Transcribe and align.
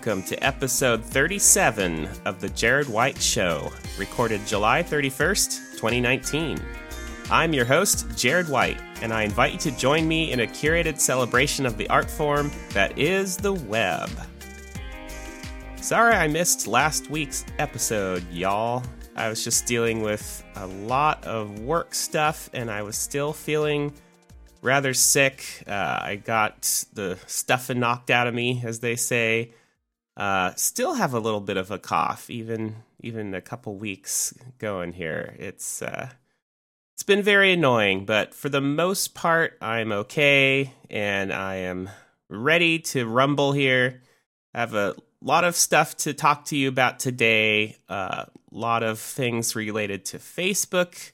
Welcome 0.00 0.22
to 0.28 0.42
episode 0.42 1.04
37 1.04 2.08
of 2.24 2.40
The 2.40 2.48
Jared 2.48 2.88
White 2.88 3.20
Show, 3.20 3.70
recorded 3.98 4.40
July 4.46 4.82
31st, 4.82 5.72
2019. 5.72 6.58
I'm 7.30 7.52
your 7.52 7.66
host, 7.66 8.06
Jared 8.16 8.48
White, 8.48 8.78
and 9.02 9.12
I 9.12 9.24
invite 9.24 9.52
you 9.52 9.58
to 9.58 9.76
join 9.76 10.08
me 10.08 10.32
in 10.32 10.40
a 10.40 10.46
curated 10.46 10.98
celebration 10.98 11.66
of 11.66 11.76
the 11.76 11.86
art 11.90 12.10
form 12.10 12.50
that 12.70 12.98
is 12.98 13.36
the 13.36 13.52
web. 13.52 14.08
Sorry 15.76 16.14
I 16.14 16.28
missed 16.28 16.66
last 16.66 17.10
week's 17.10 17.44
episode, 17.58 18.24
y'all. 18.32 18.82
I 19.16 19.28
was 19.28 19.44
just 19.44 19.66
dealing 19.66 20.00
with 20.00 20.42
a 20.56 20.66
lot 20.66 21.22
of 21.26 21.60
work 21.60 21.94
stuff, 21.94 22.48
and 22.54 22.70
I 22.70 22.80
was 22.80 22.96
still 22.96 23.34
feeling 23.34 23.92
rather 24.62 24.94
sick. 24.94 25.62
Uh, 25.66 26.00
I 26.02 26.16
got 26.16 26.62
the 26.94 27.18
stuffing 27.26 27.80
knocked 27.80 28.08
out 28.08 28.26
of 28.26 28.32
me, 28.32 28.62
as 28.64 28.80
they 28.80 28.96
say. 28.96 29.52
Uh, 30.20 30.54
still 30.54 30.94
have 30.94 31.14
a 31.14 31.18
little 31.18 31.40
bit 31.40 31.56
of 31.56 31.70
a 31.70 31.78
cough, 31.78 32.28
even 32.28 32.76
even 33.00 33.32
a 33.32 33.40
couple 33.40 33.74
weeks 33.76 34.34
going 34.58 34.92
here. 34.92 35.34
It's 35.38 35.80
uh, 35.80 36.10
it's 36.94 37.02
been 37.02 37.22
very 37.22 37.52
annoying, 37.52 38.04
but 38.04 38.34
for 38.34 38.50
the 38.50 38.60
most 38.60 39.14
part, 39.14 39.56
I'm 39.62 39.92
okay, 39.92 40.74
and 40.90 41.32
I 41.32 41.54
am 41.54 41.88
ready 42.28 42.78
to 42.80 43.06
rumble 43.06 43.52
here. 43.52 44.02
I 44.52 44.60
have 44.60 44.74
a 44.74 44.94
lot 45.22 45.44
of 45.44 45.56
stuff 45.56 45.96
to 45.98 46.12
talk 46.12 46.44
to 46.46 46.56
you 46.56 46.68
about 46.68 46.98
today. 46.98 47.78
A 47.88 47.92
uh, 47.92 48.24
lot 48.50 48.82
of 48.82 48.98
things 48.98 49.56
related 49.56 50.04
to 50.06 50.18
Facebook 50.18 51.12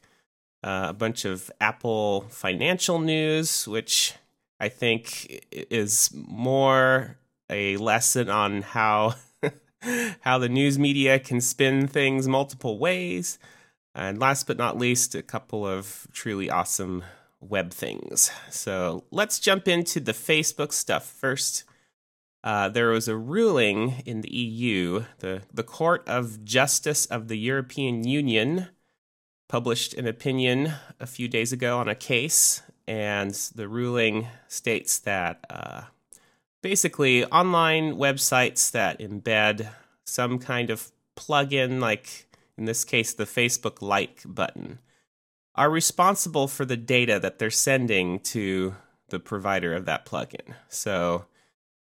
uh, 0.67 0.87
a 0.89 0.93
bunch 0.93 1.25
of 1.25 1.49
Apple 1.61 2.23
financial 2.29 2.99
news, 2.99 3.69
which 3.69 4.15
I 4.59 4.69
think 4.69 5.45
is 5.53 6.11
more 6.13 7.19
a 7.51 7.77
lesson 7.77 8.29
on 8.29 8.63
how 8.63 9.15
how 10.21 10.39
the 10.39 10.49
news 10.49 10.79
media 10.79 11.19
can 11.19 11.41
spin 11.41 11.87
things 11.87 12.29
multiple 12.29 12.79
ways. 12.79 13.39
And 13.95 14.19
last 14.19 14.47
but 14.47 14.59
not 14.59 14.77
least, 14.77 15.15
a 15.15 15.23
couple 15.23 15.67
of 15.67 16.07
truly 16.13 16.51
awesome 16.51 17.03
web 17.41 17.73
things. 17.73 18.31
So 18.51 19.05
let's 19.11 19.39
jump 19.39 19.69
into 19.69 20.01
the 20.01 20.13
Facebook 20.13 20.73
stuff 20.73 21.07
first. 21.07 21.65
Uh, 22.45 22.69
there 22.69 22.91
was 22.91 23.09
a 23.09 23.17
ruling 23.17 24.03
in 24.05 24.21
the 24.21 24.31
EU, 24.31 25.05
the, 25.19 25.43
the 25.53 25.63
Court 25.63 26.07
of 26.07 26.45
Justice 26.45 27.07
of 27.07 27.29
the 27.29 27.39
European 27.39 28.07
Union 28.07 28.69
published 29.49 29.95
an 29.95 30.07
opinion 30.07 30.73
a 31.01 31.07
few 31.07 31.29
days 31.29 31.53
ago 31.53 31.79
on 31.79 31.89
a 31.89 31.95
case, 31.95 32.63
and 32.87 33.33
the 33.55 33.69
ruling 33.69 34.29
states 34.49 34.99
that 35.01 35.45
uh, 35.51 35.83
basically 36.67 37.25
online 37.27 37.95
websites 37.95 38.73
that 38.73 38.99
embed 38.99 39.69
some 40.05 40.37
kind 40.37 40.69
of 40.69 40.91
plugin, 41.17 41.79
like 41.79 42.27
in 42.59 42.65
this 42.65 42.85
case, 42.85 43.13
the 43.13 43.25
Facebook 43.25 43.81
like 43.81 44.23
button, 44.27 44.81
are 45.55 45.71
responsible 45.71 46.49
for 46.49 46.65
the 46.65 46.77
data 46.77 47.21
that 47.21 47.39
they're 47.39 47.51
sending 47.51 48.19
to 48.19 48.75
the 49.11 49.21
provider 49.21 49.75
of 49.75 49.85
that 49.85 50.05
plugin. 50.05 50.55
So, 50.69 51.27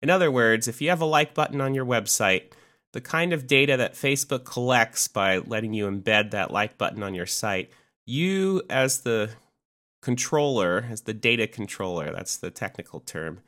in 0.03 0.11
other 0.11 0.29
words, 0.29 0.67
if 0.67 0.79
you 0.83 0.89
have 0.89 1.01
a 1.01 1.05
like 1.05 1.33
button 1.33 1.61
on 1.61 1.73
your 1.73 1.85
website, 1.85 2.51
the 2.93 3.01
kind 3.01 3.33
of 3.33 3.47
data 3.47 3.75
that 3.77 3.95
Facebook 3.95 4.45
collects 4.45 5.07
by 5.07 5.39
letting 5.39 5.73
you 5.73 5.89
embed 5.89 6.29
that 6.29 6.51
like 6.51 6.77
button 6.77 7.01
on 7.01 7.15
your 7.15 7.25
site, 7.25 7.71
you 8.05 8.61
as 8.69 9.01
the 9.01 9.31
controller, 10.03 10.85
as 10.91 11.01
the 11.01 11.13
data 11.15 11.47
controller, 11.47 12.11
that's 12.11 12.37
the 12.37 12.51
technical 12.51 12.99
term. 12.99 13.39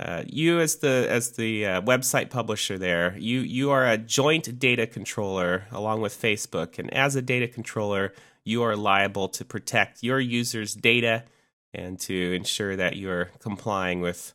Uh, 0.00 0.22
you 0.26 0.60
as 0.60 0.76
the 0.76 1.06
as 1.10 1.32
the 1.32 1.66
uh, 1.66 1.80
website 1.82 2.30
publisher 2.30 2.78
there, 2.78 3.16
you 3.18 3.40
you 3.40 3.70
are 3.70 3.86
a 3.86 3.98
joint 3.98 4.58
data 4.58 4.86
controller 4.86 5.66
along 5.72 6.00
with 6.00 6.20
Facebook, 6.20 6.78
and 6.78 6.92
as 6.94 7.16
a 7.16 7.22
data 7.22 7.48
controller, 7.48 8.12
you 8.44 8.62
are 8.62 8.76
liable 8.76 9.28
to 9.28 9.44
protect 9.44 10.02
your 10.02 10.20
users' 10.20 10.74
data 10.74 11.24
and 11.74 11.98
to 12.00 12.32
ensure 12.34 12.76
that 12.76 12.96
you're 12.96 13.26
complying 13.40 14.00
with 14.00 14.34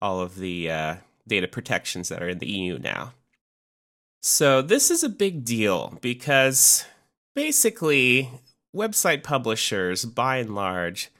all 0.00 0.20
of 0.20 0.36
the 0.36 0.70
uh, 0.70 0.94
data 1.26 1.48
protections 1.48 2.08
that 2.08 2.22
are 2.22 2.28
in 2.28 2.38
the 2.38 2.48
EU 2.48 2.78
now. 2.78 3.12
So, 4.22 4.62
this 4.62 4.90
is 4.90 5.02
a 5.02 5.08
big 5.08 5.44
deal 5.44 5.98
because 6.00 6.84
basically, 7.34 8.30
website 8.74 9.22
publishers, 9.22 10.04
by 10.04 10.38
and 10.38 10.54
large, 10.54 11.10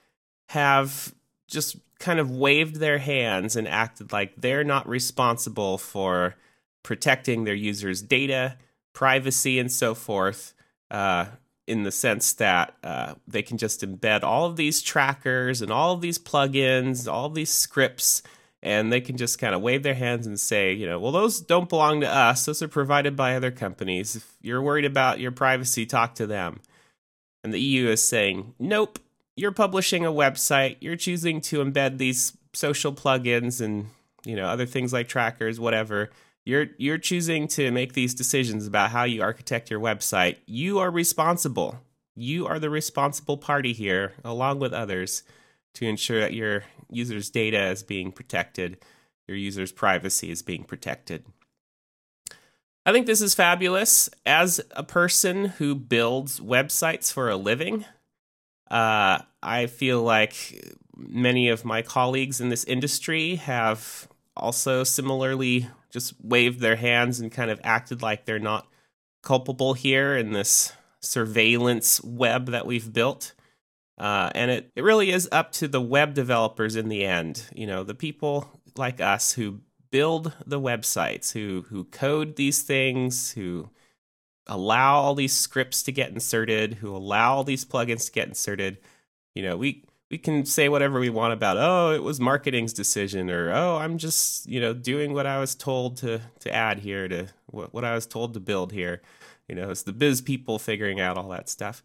have 0.51 1.15
just 1.49 1.77
kind 2.01 2.19
of 2.19 2.31
waved 2.31 2.77
their 2.77 2.99
hands 2.99 3.55
and 3.55 3.69
acted 3.69 4.13
like 4.13 4.35
they're 4.37 4.65
not 4.65 4.89
responsible 4.89 5.79
for 5.79 6.35
protecting 6.83 7.45
their 7.45 7.55
users' 7.55 8.03
data, 8.03 8.57
privacy, 8.93 9.59
and 9.59 9.71
so 9.71 9.95
forth. 9.95 10.55
Uh, 10.91 11.27
in 11.67 11.85
the 11.85 11.93
sense 11.93 12.33
that 12.33 12.75
uh, 12.83 13.15
they 13.29 13.43
can 13.43 13.57
just 13.57 13.83
embed 13.83 14.25
all 14.25 14.47
of 14.47 14.57
these 14.57 14.83
trackers 14.83 15.63
and 15.63 15.71
all 15.71 15.93
of 15.93 16.01
these 16.01 16.19
plugins, 16.19 17.07
all 17.07 17.27
of 17.27 17.35
these 17.35 17.51
scripts 17.51 18.25
and 18.63 18.93
they 18.93 19.01
can 19.01 19.17
just 19.17 19.39
kind 19.39 19.55
of 19.55 19.63
wave 19.63 19.83
their 19.83 19.95
hands 19.95 20.27
and 20.27 20.39
say, 20.39 20.73
you 20.73 20.87
know, 20.87 20.99
well, 20.99 21.13
those 21.13 21.41
don't 21.41 21.69
belong 21.69 22.01
to 22.03 22.09
us. 22.09 22.45
Those 22.45 22.63
are 22.63 22.69
provided 22.69 23.17
by 23.17 23.35
other 23.35 23.51
companies. 23.51 24.17
If 24.17 24.37
you're 24.43 24.61
worried 24.61 24.85
about 24.85 25.21
your 25.21 25.33
privacy, 25.33 25.87
talk 25.87 26.15
to 26.17 26.27
them. 26.27 26.61
And 27.43 27.55
the 27.55 27.61
EU 27.61 27.89
is 27.89 28.03
saying, 28.03 28.55
nope, 28.59 28.99
you're 29.37 29.53
publishing 29.53 30.05
a 30.05 30.13
website. 30.13 30.77
You're 30.81 30.97
choosing 30.97 31.41
to 31.43 31.65
embed 31.65 31.99
these 31.99 32.37
social 32.53 32.93
plugins 32.93 33.61
and, 33.61 33.87
you 34.25 34.37
know, 34.37 34.47
other 34.47 34.67
things 34.67 34.93
like 34.93 35.09
trackers, 35.09 35.59
whatever. 35.61 36.11
You're 36.45 36.67
you're 36.79 36.99
choosing 36.99 37.49
to 37.49 37.71
make 37.71 37.93
these 37.93 38.15
decisions 38.15 38.67
about 38.67 38.91
how 38.91 39.05
you 39.05 39.23
architect 39.23 39.71
your 39.71 39.81
website. 39.81 40.37
You 40.47 40.79
are 40.79 40.91
responsible. 40.91 41.81
You 42.17 42.47
are 42.47 42.59
the 42.59 42.71
responsible 42.71 43.37
party 43.37 43.73
here, 43.73 44.15
along 44.25 44.59
with 44.59 44.73
others 44.73 45.23
to 45.75 45.87
ensure 45.87 46.21
that 46.21 46.35
your 46.35 46.65
users' 46.91 47.31
data 47.31 47.67
is 47.69 47.83
being 47.83 48.11
protected, 48.13 48.79
your 49.29 49.37
users' 49.37 49.73
privacy 49.73 50.31
is 50.31 50.43
being 50.43 50.65
protected. 50.65 51.25
I 52.85 52.93
think 52.93 53.07
this 53.07 53.21
is 53.21 53.35
fabulous. 53.35 54.11
As 54.27 54.61
a 54.73 54.83
person 54.83 55.47
who 55.47 55.75
builds 55.75 56.41
websites 56.41 57.13
for 57.13 57.31
a 57.31 57.37
living, 57.37 57.85
uh, 58.71 59.19
I 59.43 59.67
feel 59.67 60.03
like 60.03 60.77
many 60.97 61.49
of 61.49 61.65
my 61.65 61.83
colleagues 61.83 62.41
in 62.41 62.51
this 62.51 62.65
industry 62.65 63.37
have 63.37 64.09
also 64.37 64.85
similarly 64.85 65.69
just 65.91 66.15
waved 66.23 66.61
their 66.61 66.77
hands 66.77 67.21
and 67.21 67.33
kind 67.33 67.51
of 67.51 67.61
acted 67.65 68.03
like 68.03 68.25
they're 68.25 68.39
not 68.39 68.67
culpable 69.23 69.75
here 69.75 70.17
in 70.17 70.33
this 70.33 70.73
surveillance 71.01 72.03
web 72.03 72.47
that 72.47 72.67
we've 72.67 72.93
built. 72.93 73.35
Uh, 73.99 74.31
and 74.35 74.51
it, 74.51 74.71
it 74.77 74.83
really 74.83 75.11
is 75.11 75.29
up 75.31 75.53
to 75.53 75.69
the 75.69 75.81
web 75.81 76.15
developers 76.15 76.77
in 76.77 76.89
the 76.89 77.05
end. 77.05 77.45
You 77.55 77.67
know, 77.67 77.85
the 77.85 77.95
people 77.95 78.61
like 78.77 79.01
us 79.01 79.33
who 79.33 79.61
build 79.91 80.33
the 80.47 80.61
websites, 80.61 81.33
who 81.33 81.67
who 81.69 81.85
code 81.85 82.37
these 82.37 82.63
things, 82.63 83.33
who 83.33 83.69
allow 84.47 84.95
all 84.97 85.15
these 85.15 85.33
scripts 85.33 85.83
to 85.85 85.93
get 85.93 86.11
inserted, 86.11 86.75
who 86.75 86.95
allow 86.95 87.35
all 87.35 87.45
these 87.45 87.65
plugins 87.65 88.07
to 88.07 88.13
get 88.13 88.29
inserted. 88.29 88.79
You 89.35 89.43
know, 89.43 89.57
we 89.57 89.85
we 90.11 90.19
can 90.19 90.45
say 90.45 90.69
whatever 90.69 90.99
we 90.99 91.09
want 91.09 91.33
about 91.33 91.57
oh 91.57 91.95
it 91.95 92.03
was 92.03 92.19
marketing's 92.19 92.73
decision 92.73 93.31
or 93.31 93.53
oh 93.53 93.77
i'm 93.77 93.97
just 93.97 94.45
you 94.49 94.61
know 94.61 94.75
doing 94.75 95.15
what 95.15 95.25
i 95.25 95.39
was 95.39 95.55
told 95.55 95.97
to 95.99 96.21
to 96.41 96.53
add 96.53 96.81
here 96.81 97.07
to 97.07 97.29
what, 97.47 97.73
what 97.73 97.85
i 97.85 97.95
was 97.95 98.09
told 98.09 98.35
to 98.35 98.41
build 98.41 98.73
here 98.73 99.01
you 99.49 99.55
know 99.55 99.71
it's 99.71 99.85
the 99.85 99.93
biz 99.93 100.21
people 100.21 100.59
figuring 100.59 100.99
out 100.99 101.17
all 101.17 101.29
that 101.29 101.49
stuff 101.49 101.85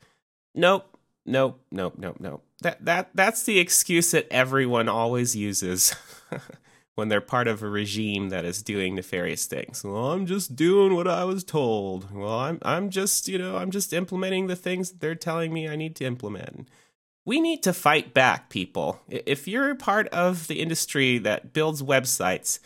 nope 0.56 0.96
nope, 1.26 1.60
nope, 1.72 1.96
nope, 1.98 2.18
nope. 2.20 2.44
That 2.62 2.86
that 2.86 3.10
that's 3.14 3.44
the 3.44 3.60
excuse 3.60 4.12
that 4.12 4.28
everyone 4.32 4.88
always 4.88 5.36
uses 5.36 5.96
when 6.96 7.10
they're 7.10 7.22
part 7.22 7.48
of 7.48 7.62
a 7.62 7.70
regime 7.70 8.30
that 8.30 8.46
is 8.46 8.64
doing 8.64 8.96
nefarious 8.96 9.46
things. 9.46 9.84
Well, 9.84 10.12
I'm 10.12 10.26
just 10.26 10.56
doing 10.56 10.96
what 10.96 11.08
I 11.08 11.26
was 11.26 11.44
told. 11.44 12.12
Well, 12.12 12.40
I'm 12.40 12.60
I'm 12.62 12.90
just, 12.90 13.28
you 13.28 13.38
know, 13.38 13.58
I'm 13.58 13.72
just 13.72 13.94
implementing 13.94 14.48
the 14.48 14.56
things 14.56 14.92
they're 14.92 15.16
telling 15.16 15.54
me 15.54 15.68
I 15.68 15.76
need 15.76 15.96
to 15.98 16.06
implement. 16.06 16.70
We 17.26 17.42
need 17.42 17.64
to 17.64 17.74
fight 17.74 18.14
back, 18.14 18.50
people. 18.50 19.02
If 19.10 19.48
you're 19.48 19.76
part 19.76 20.08
of 20.10 20.48
the 20.48 20.62
industry 20.62 21.18
that 21.20 21.54
builds 21.54 21.82
websites, 21.82 22.60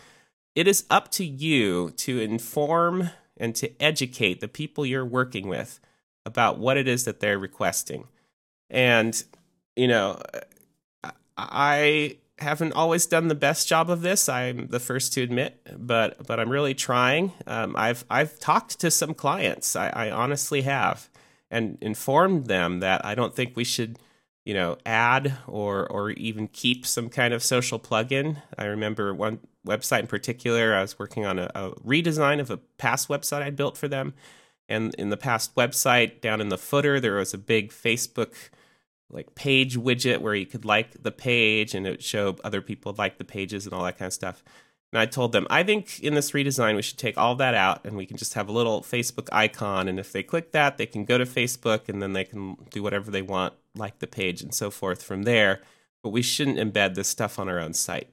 it 0.53 0.67
is 0.67 0.85
up 0.89 1.09
to 1.11 1.25
you 1.25 1.91
to 1.91 2.19
inform 2.19 3.09
and 3.37 3.55
to 3.55 3.71
educate 3.81 4.41
the 4.41 4.49
people 4.49 4.85
you're 4.85 5.05
working 5.05 5.47
with 5.47 5.79
about 6.25 6.59
what 6.59 6.75
it 6.75 6.87
is 6.87 7.05
that 7.05 7.21
they're 7.21 7.39
requesting. 7.39 8.07
And, 8.69 9.23
you 9.77 9.87
know, 9.87 10.21
I 11.37 12.17
haven't 12.39 12.73
always 12.73 13.05
done 13.05 13.27
the 13.27 13.35
best 13.35 13.67
job 13.67 13.89
of 13.89 14.01
this. 14.01 14.29
I'm 14.29 14.67
the 14.67 14.79
first 14.79 15.13
to 15.13 15.21
admit, 15.21 15.59
but 15.77 16.25
but 16.25 16.39
I'm 16.39 16.49
really 16.49 16.73
trying. 16.73 17.33
Um, 17.47 17.75
I've 17.77 18.05
I've 18.09 18.39
talked 18.39 18.79
to 18.79 18.91
some 18.91 19.13
clients. 19.13 19.75
I, 19.75 19.89
I 19.89 20.11
honestly 20.11 20.61
have, 20.63 21.09
and 21.51 21.77
informed 21.81 22.47
them 22.47 22.79
that 22.79 23.05
I 23.05 23.15
don't 23.15 23.35
think 23.35 23.55
we 23.55 23.63
should, 23.63 23.99
you 24.45 24.53
know, 24.53 24.77
add 24.85 25.37
or 25.47 25.87
or 25.91 26.11
even 26.11 26.47
keep 26.47 26.85
some 26.85 27.09
kind 27.09 27.33
of 27.33 27.43
social 27.43 27.79
plugin. 27.79 28.41
I 28.57 28.65
remember 28.65 29.13
one 29.13 29.39
website 29.67 30.01
in 30.01 30.07
particular. 30.07 30.75
I 30.75 30.81
was 30.81 30.97
working 30.97 31.25
on 31.25 31.39
a, 31.39 31.51
a 31.55 31.71
redesign 31.85 32.39
of 32.39 32.49
a 32.49 32.57
past 32.77 33.07
website 33.09 33.41
I 33.41 33.49
built 33.49 33.77
for 33.77 33.87
them, 33.87 34.13
and 34.67 34.93
in 34.95 35.09
the 35.09 35.17
past 35.17 35.55
website, 35.55 36.21
down 36.21 36.41
in 36.41 36.49
the 36.49 36.57
footer, 36.57 36.99
there 36.99 37.15
was 37.15 37.33
a 37.33 37.37
big 37.37 37.71
Facebook 37.71 38.33
like 39.11 39.35
page 39.35 39.77
widget 39.77 40.21
where 40.21 40.35
you 40.35 40.45
could 40.45 40.65
like 40.65 41.01
the 41.03 41.11
page 41.11 41.73
and 41.73 41.87
it 41.87 41.89
would 41.89 42.03
show 42.03 42.35
other 42.43 42.61
people 42.61 42.93
like 42.97 43.17
the 43.17 43.23
pages 43.23 43.65
and 43.65 43.73
all 43.73 43.83
that 43.83 43.97
kind 43.97 44.07
of 44.07 44.13
stuff. 44.13 44.43
And 44.91 44.99
I 44.99 45.05
told 45.05 45.33
them, 45.33 45.45
I 45.49 45.63
think 45.63 45.99
in 45.99 46.15
this 46.15 46.31
redesign, 46.31 46.75
we 46.75 46.81
should 46.81 46.97
take 46.97 47.17
all 47.17 47.35
that 47.35 47.53
out 47.53 47.85
and 47.85 47.95
we 47.95 48.05
can 48.05 48.17
just 48.17 48.33
have 48.33 48.49
a 48.49 48.51
little 48.51 48.81
Facebook 48.81 49.29
icon. 49.31 49.87
And 49.87 49.99
if 49.99 50.11
they 50.11 50.23
click 50.23 50.51
that, 50.51 50.77
they 50.77 50.87
can 50.87 51.05
go 51.05 51.17
to 51.17 51.25
Facebook 51.25 51.89
and 51.89 52.01
then 52.01 52.13
they 52.13 52.23
can 52.23 52.57
do 52.71 52.81
whatever 52.81 53.11
they 53.11 53.21
want, 53.21 53.53
like 53.75 53.99
the 53.99 54.07
page 54.07 54.41
and 54.41 54.53
so 54.53 54.71
forth 54.71 55.03
from 55.03 55.23
there. 55.23 55.61
But 56.01 56.09
we 56.09 56.21
shouldn't 56.21 56.57
embed 56.57 56.95
this 56.95 57.07
stuff 57.07 57.37
on 57.37 57.49
our 57.49 57.59
own 57.59 57.73
site. 57.73 58.09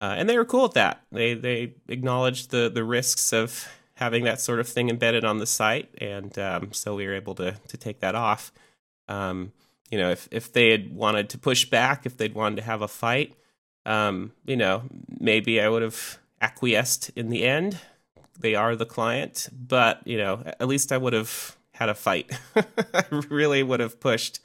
Uh, 0.00 0.14
and 0.18 0.28
they 0.28 0.36
were 0.36 0.44
cool 0.44 0.64
with 0.64 0.74
that. 0.74 1.02
They 1.10 1.34
they 1.34 1.76
acknowledged 1.88 2.50
the 2.50 2.68
the 2.68 2.84
risks 2.84 3.32
of 3.32 3.66
having 3.94 4.24
that 4.24 4.40
sort 4.40 4.60
of 4.60 4.68
thing 4.68 4.90
embedded 4.90 5.24
on 5.24 5.38
the 5.38 5.46
site, 5.46 5.88
and 5.98 6.38
um, 6.38 6.72
so 6.72 6.94
we 6.94 7.06
were 7.06 7.14
able 7.14 7.34
to 7.36 7.52
to 7.68 7.76
take 7.78 8.00
that 8.00 8.14
off. 8.14 8.52
Um, 9.08 9.52
you 9.94 10.00
know, 10.00 10.10
if 10.10 10.26
if 10.32 10.52
they 10.52 10.70
had 10.70 10.92
wanted 10.92 11.28
to 11.28 11.38
push 11.38 11.66
back, 11.66 12.04
if 12.04 12.16
they'd 12.16 12.34
wanted 12.34 12.56
to 12.56 12.62
have 12.62 12.82
a 12.82 12.88
fight, 12.88 13.36
um, 13.86 14.32
you 14.44 14.56
know, 14.56 14.82
maybe 15.20 15.60
I 15.60 15.68
would 15.68 15.82
have 15.82 16.18
acquiesced 16.40 17.10
in 17.14 17.28
the 17.28 17.44
end. 17.44 17.78
They 18.40 18.56
are 18.56 18.74
the 18.74 18.86
client, 18.86 19.48
but 19.52 20.04
you 20.04 20.18
know, 20.18 20.42
at 20.58 20.66
least 20.66 20.90
I 20.90 20.98
would 20.98 21.12
have 21.12 21.56
had 21.74 21.88
a 21.88 21.94
fight. 21.94 22.32
I 22.56 23.04
really 23.28 23.62
would 23.62 23.78
have 23.78 24.00
pushed 24.00 24.40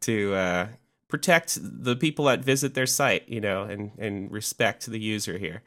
to 0.00 0.34
uh, 0.34 0.66
protect 1.08 1.58
the 1.62 1.96
people 1.96 2.26
that 2.26 2.44
visit 2.44 2.74
their 2.74 2.86
site, 2.86 3.26
you 3.26 3.40
know, 3.40 3.62
and 3.62 3.92
and 3.96 4.30
respect 4.30 4.84
the 4.84 5.00
user 5.00 5.38
here. 5.38 5.62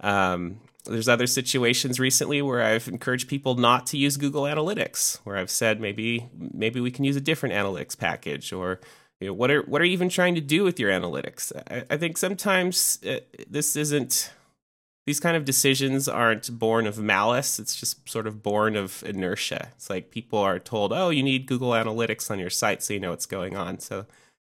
Um, 0.00 0.58
there's 0.86 1.08
other 1.08 1.26
situations 1.26 2.00
recently 2.00 2.42
where 2.42 2.62
I've 2.62 2.88
encouraged 2.88 3.28
people 3.28 3.54
not 3.54 3.86
to 3.88 3.98
use 3.98 4.16
Google 4.16 4.42
Analytics, 4.42 5.18
where 5.24 5.36
I've 5.36 5.50
said 5.50 5.80
maybe 5.80 6.28
maybe 6.52 6.80
we 6.80 6.90
can 6.90 7.04
use 7.04 7.16
a 7.16 7.20
different 7.20 7.54
analytics 7.54 7.96
package, 7.96 8.52
or 8.52 8.80
you 9.20 9.28
know, 9.28 9.34
what 9.34 9.50
are 9.50 9.62
what 9.62 9.80
are 9.80 9.84
you 9.84 9.92
even 9.92 10.08
trying 10.08 10.34
to 10.34 10.40
do 10.40 10.64
with 10.64 10.78
your 10.78 10.90
analytics? 10.90 11.52
I, 11.70 11.84
I 11.90 11.96
think 11.96 12.18
sometimes 12.18 12.98
uh, 13.08 13.20
this 13.48 13.76
isn't 13.76 14.30
these 15.06 15.20
kind 15.20 15.36
of 15.36 15.44
decisions 15.44 16.08
aren't 16.08 16.58
born 16.58 16.86
of 16.86 16.98
malice. 16.98 17.58
It's 17.58 17.76
just 17.76 18.08
sort 18.08 18.26
of 18.26 18.42
born 18.42 18.74
of 18.74 19.04
inertia. 19.06 19.68
It's 19.76 19.88
like 19.88 20.10
people 20.10 20.38
are 20.38 20.58
told, 20.58 20.92
"Oh, 20.92 21.10
you 21.10 21.22
need 21.22 21.46
Google 21.46 21.70
Analytics 21.70 22.30
on 22.30 22.38
your 22.38 22.50
site 22.50 22.82
so 22.82 22.92
you 22.92 23.00
know 23.00 23.10
what's 23.10 23.26
going 23.26 23.56
on." 23.56 23.78
So 23.78 24.06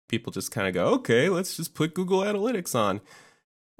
people 0.10 0.32
just 0.32 0.52
kind 0.52 0.68
of 0.68 0.74
go, 0.74 0.88
"Okay, 0.96 1.30
let's 1.30 1.56
just 1.56 1.74
put 1.74 1.94
Google 1.94 2.22
Analytics 2.22 2.76
on." 2.76 3.02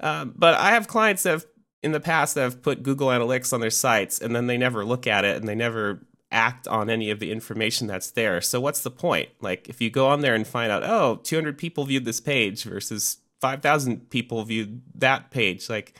Um, 0.00 0.34
but 0.36 0.54
I 0.54 0.70
have 0.70 0.88
clients 0.88 1.24
that 1.24 1.30
have 1.30 1.46
in 1.82 1.92
the 1.92 2.00
past 2.00 2.34
that 2.34 2.42
have 2.42 2.62
put 2.62 2.82
Google 2.82 3.08
Analytics 3.08 3.52
on 3.52 3.60
their 3.60 3.70
sites 3.70 4.20
and 4.20 4.34
then 4.34 4.46
they 4.46 4.58
never 4.58 4.84
look 4.84 5.06
at 5.06 5.24
it 5.24 5.36
and 5.36 5.48
they 5.48 5.54
never 5.54 6.00
act 6.30 6.68
on 6.68 6.90
any 6.90 7.10
of 7.10 7.20
the 7.20 7.30
information 7.30 7.86
that's 7.86 8.10
there. 8.10 8.40
So 8.40 8.60
what's 8.60 8.82
the 8.82 8.90
point? 8.90 9.30
Like 9.40 9.68
if 9.68 9.80
you 9.80 9.90
go 9.90 10.08
on 10.08 10.20
there 10.20 10.34
and 10.34 10.46
find 10.46 10.70
out, 10.70 10.82
oh, 10.84 11.20
200 11.22 11.56
people 11.56 11.84
viewed 11.84 12.04
this 12.04 12.20
page 12.20 12.64
versus 12.64 13.18
5,000 13.40 14.10
people 14.10 14.44
viewed 14.44 14.82
that 14.96 15.30
page, 15.30 15.70
like 15.70 15.94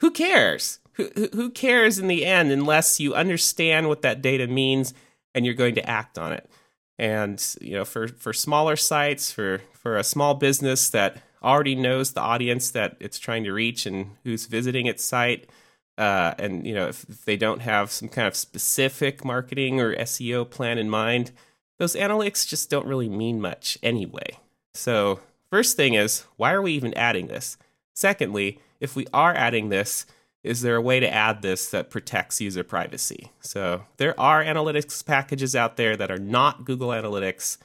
who 0.00 0.10
cares? 0.10 0.80
Who 0.94 1.08
who 1.32 1.50
cares 1.50 1.98
in 1.98 2.08
the 2.08 2.26
end 2.26 2.50
unless 2.50 3.00
you 3.00 3.14
understand 3.14 3.88
what 3.88 4.02
that 4.02 4.20
data 4.20 4.46
means 4.46 4.92
and 5.34 5.46
you're 5.46 5.54
going 5.54 5.76
to 5.76 5.88
act 5.88 6.18
on 6.18 6.32
it. 6.32 6.50
And 6.98 7.42
you 7.60 7.72
know, 7.72 7.84
for 7.84 8.08
for 8.08 8.32
smaller 8.32 8.76
sites, 8.76 9.32
for 9.32 9.62
for 9.72 9.96
a 9.96 10.04
small 10.04 10.34
business 10.34 10.90
that 10.90 11.16
already 11.42 11.74
knows 11.74 12.12
the 12.12 12.20
audience 12.20 12.70
that 12.70 12.96
it's 13.00 13.18
trying 13.18 13.44
to 13.44 13.52
reach 13.52 13.86
and 13.86 14.16
who's 14.24 14.46
visiting 14.46 14.86
its 14.86 15.04
site. 15.04 15.48
Uh, 15.96 16.34
and 16.38 16.66
you 16.66 16.74
know, 16.74 16.88
if, 16.88 17.04
if, 17.08 17.24
they 17.24 17.36
don't 17.36 17.60
have 17.60 17.90
some 17.90 18.08
kind 18.08 18.26
of 18.26 18.34
specific 18.34 19.24
marketing 19.24 19.80
or 19.80 19.94
SEO 19.96 20.48
plan 20.48 20.78
in 20.78 20.88
mind, 20.88 21.30
those 21.78 21.94
analytics 21.94 22.46
just 22.46 22.70
don't 22.70 22.86
really 22.86 23.08
mean 23.08 23.40
much 23.40 23.78
anyway. 23.82 24.38
So, 24.74 25.20
first 25.50 25.76
thing 25.76 25.94
is, 25.94 26.24
why 26.36 26.52
are 26.52 26.62
we 26.62 26.72
even 26.72 26.94
adding 26.94 27.26
this? 27.26 27.58
Secondly, 27.94 28.60
if 28.80 28.96
we 28.96 29.06
are 29.12 29.34
adding 29.34 29.68
this, 29.68 30.06
is 30.42 30.62
there 30.62 30.76
a 30.76 30.82
way 30.82 31.00
to 31.00 31.12
add 31.12 31.42
this 31.42 31.68
that 31.70 31.90
protects 31.90 32.40
user 32.40 32.64
privacy? 32.64 33.32
So, 33.40 33.84
there 33.98 34.18
are 34.18 34.42
analytics 34.42 35.04
packages 35.04 35.54
out 35.54 35.76
there 35.76 35.96
that 35.96 36.10
are 36.10 36.18
not 36.18 36.64
Google 36.64 36.88
Analytics, 36.88 37.58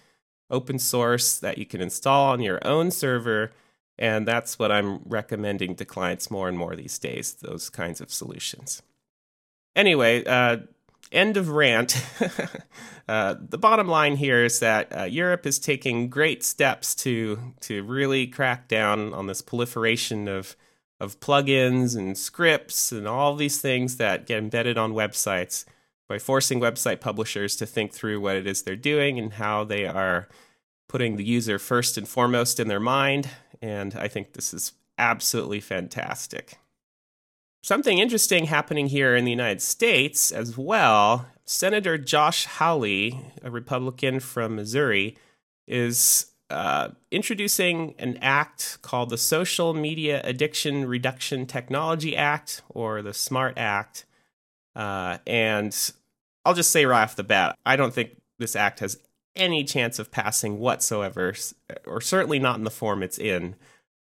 open 0.50 0.80
source 0.80 1.38
that 1.38 1.58
you 1.58 1.66
can 1.66 1.80
install 1.80 2.32
on 2.32 2.42
your 2.42 2.60
own 2.68 2.92
server 2.92 3.52
and 3.98 4.28
that's 4.28 4.60
what 4.60 4.72
I'm 4.72 5.00
recommending 5.06 5.76
to 5.76 5.86
clients 5.86 6.30
more 6.30 6.50
and 6.50 6.58
more 6.58 6.76
these 6.76 7.00
days, 7.00 7.34
those 7.34 7.70
kinds 7.70 8.02
of 8.02 8.12
solutions. 8.12 8.82
Anyway, 9.76 10.24
uh, 10.26 10.58
end 11.12 11.38
of 11.38 11.50
rant. 11.50 12.04
uh, 13.08 13.36
the 13.40 13.58
bottom 13.58 13.88
line 13.88 14.18
here 14.18 14.44
is 14.44 14.60
that 14.60 14.98
uh, 14.98 15.04
Europe 15.04 15.46
is 15.46 15.60
taking 15.60 16.10
great 16.10 16.44
steps 16.44 16.96
to, 16.96 17.54
to 17.62 17.84
really 17.84 18.28
crack 18.28 18.68
down 18.68 19.14
on 19.14 19.28
this 19.28 19.42
proliferation 19.42 20.28
of, 20.28 20.56
of 21.00 21.20
plugins 21.20 21.96
and 21.96 22.18
scripts 22.18 22.92
and 22.92 23.08
all 23.08 23.36
these 23.36 23.62
things 23.62 23.98
that 23.98 24.26
get 24.26 24.40
embedded 24.40 24.78
on 24.78 24.94
websites 24.94 25.66
by 26.08 26.20
forcing 26.20 26.60
website 26.60 27.00
publishers 27.00 27.56
to 27.56 27.66
think 27.66 27.92
through 27.92 28.20
what 28.20 28.36
it 28.36 28.46
is 28.46 28.62
they're 28.62 28.76
doing 28.76 29.18
and 29.18 29.34
how 29.34 29.64
they 29.64 29.86
are 29.86 30.28
putting 30.96 31.18
the 31.18 31.26
user 31.26 31.60
first 31.60 31.98
and 31.98 32.08
foremost 32.08 32.58
in 32.58 32.70
their 32.70 32.80
mind 32.80 33.28
and 33.62 33.96
I 33.96 34.08
think 34.08 34.32
this 34.32 34.54
is 34.54 34.72
absolutely 34.98 35.60
fantastic. 35.60 36.58
Something 37.62 37.98
interesting 37.98 38.46
happening 38.46 38.88
here 38.88 39.14
in 39.14 39.26
the 39.26 39.32
United 39.32 39.62
States 39.62 40.32
as 40.32 40.58
well. 40.58 41.26
Senator 41.44 41.98
Josh 41.98 42.46
Hawley, 42.46 43.20
a 43.44 43.52
Republican 43.52 44.22
from 44.22 44.56
Missouri, 44.56 45.18
is 45.68 46.28
uh, 46.50 46.92
introducing 47.12 47.94
an 48.00 48.18
act 48.22 48.78
called 48.82 49.10
the 49.10 49.18
Social 49.18 49.74
Media 49.74 50.22
Addiction 50.24 50.88
Reduction 50.88 51.46
Technology 51.46 52.16
Act, 52.16 52.62
or 52.70 53.02
the 53.02 53.14
SMART 53.14 53.58
Act. 53.58 54.06
Uh, 54.78 55.18
and 55.28 55.92
I'll 56.46 56.54
just 56.54 56.72
say 56.72 56.86
right 56.86 57.04
off 57.04 57.18
the 57.18 57.24
bat, 57.26 57.58
I 57.66 57.76
don't 57.76 57.94
think 57.94 58.12
this 58.40 58.56
act 58.56 58.80
has 58.80 58.98
any 59.36 59.64
chance 59.64 60.00
of 60.00 60.12
passing 60.12 60.60
whatsoever, 60.60 61.34
or 61.86 62.02
certainly 62.02 62.40
not 62.40 62.58
in 62.58 62.64
the 62.64 62.72
form 62.72 63.04
it's 63.04 63.18
in. 63.18 63.56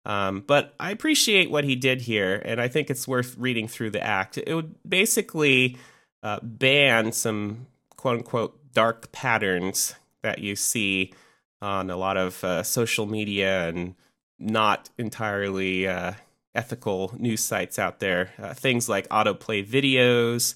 Um, 0.06 0.44
but 0.48 0.74
I 0.80 0.92
appreciate 0.92 1.51
what 1.51 1.63
he 1.63 1.75
did 1.75 2.01
here, 2.01 2.42
and 2.44 2.60
I 2.60 2.68
think 2.68 2.90
it's 2.90 3.08
worth 3.08 3.38
reading 3.38 3.68
through 3.68 3.92
the 3.92 4.01
act. 4.01 4.38
It 4.38 4.54
would 4.54 4.75
basically 4.88 5.78
uh, 6.24 6.40
ban 6.42 7.12
some 7.12 7.68
quote 7.96 8.20
unquote 8.20 8.74
dark 8.74 9.12
patterns 9.12 9.96
that 10.24 10.40
you 10.40 10.56
see 10.56 11.13
on 11.62 11.90
a 11.90 11.98
lot 11.98 12.18
of 12.18 12.44
uh, 12.44 12.63
social 12.63 13.06
media 13.06 13.68
and 13.68 13.96
not 14.40 14.90
entirely 14.98 15.88
uh, 15.88 16.13
ethical 16.56 17.13
news 17.18 17.44
sites 17.44 17.78
out 17.78 18.00
there. 18.00 18.32
Uh, 18.42 18.54
things 18.54 18.90
like 18.90 19.08
autoplay 19.10 19.66
videos, 19.66 20.56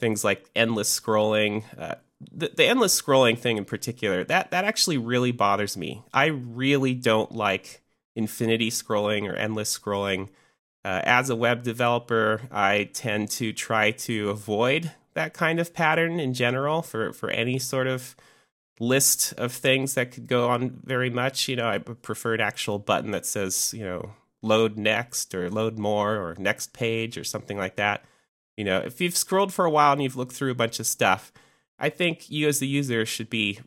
things 0.00 0.24
like 0.24 0.48
endless 0.56 0.98
scrolling. 0.98 1.64
The, 2.20 2.50
the 2.54 2.64
endless 2.64 3.00
scrolling 3.00 3.38
thing 3.38 3.58
in 3.58 3.66
particular 3.66 4.24
that 4.24 4.50
that 4.50 4.64
actually 4.64 4.96
really 4.96 5.32
bothers 5.32 5.76
me. 5.76 6.02
I 6.14 6.26
really 6.26 6.94
don't 6.94 7.32
like 7.32 7.82
infinity 8.14 8.70
scrolling 8.70 9.30
or 9.30 9.34
endless 9.34 9.76
scrolling. 9.76 10.28
Uh, 10.84 11.02
as 11.04 11.28
a 11.30 11.36
web 11.36 11.62
developer, 11.62 12.42
I 12.50 12.90
tend 12.94 13.30
to 13.32 13.52
try 13.52 13.90
to 13.90 14.30
avoid 14.30 14.92
that 15.14 15.34
kind 15.34 15.58
of 15.58 15.74
pattern 15.74 16.20
in 16.20 16.32
general 16.32 16.82
for 16.82 17.12
for 17.12 17.28
any 17.30 17.58
sort 17.58 17.86
of 17.86 18.16
list 18.78 19.32
of 19.34 19.52
things 19.52 19.94
that 19.94 20.12
could 20.12 20.26
go 20.26 20.48
on 20.48 20.80
very 20.84 21.10
much. 21.10 21.48
You 21.48 21.56
know, 21.56 21.68
I 21.68 21.78
prefer 21.78 22.34
an 22.34 22.40
actual 22.40 22.78
button 22.78 23.10
that 23.10 23.26
says, 23.26 23.74
you 23.76 23.84
know, 23.84 24.12
load 24.42 24.76
next 24.76 25.34
or 25.34 25.50
load 25.50 25.78
more 25.78 26.16
or 26.16 26.36
next 26.38 26.72
page 26.72 27.18
or 27.18 27.24
something 27.24 27.58
like 27.58 27.76
that. 27.76 28.04
You 28.56 28.64
know, 28.64 28.78
if 28.78 29.00
you've 29.00 29.16
scrolled 29.16 29.52
for 29.52 29.64
a 29.64 29.70
while 29.70 29.92
and 29.92 30.02
you've 30.02 30.16
looked 30.16 30.32
through 30.32 30.52
a 30.52 30.56
bunch 30.56 30.80
of 30.80 30.86
stuff, 30.86 31.32
I 31.78 31.90
think 31.90 32.30
you 32.30 32.48
as 32.48 32.58
the 32.58 32.66
user 32.66 33.04
should 33.06 33.30
be 33.30 33.60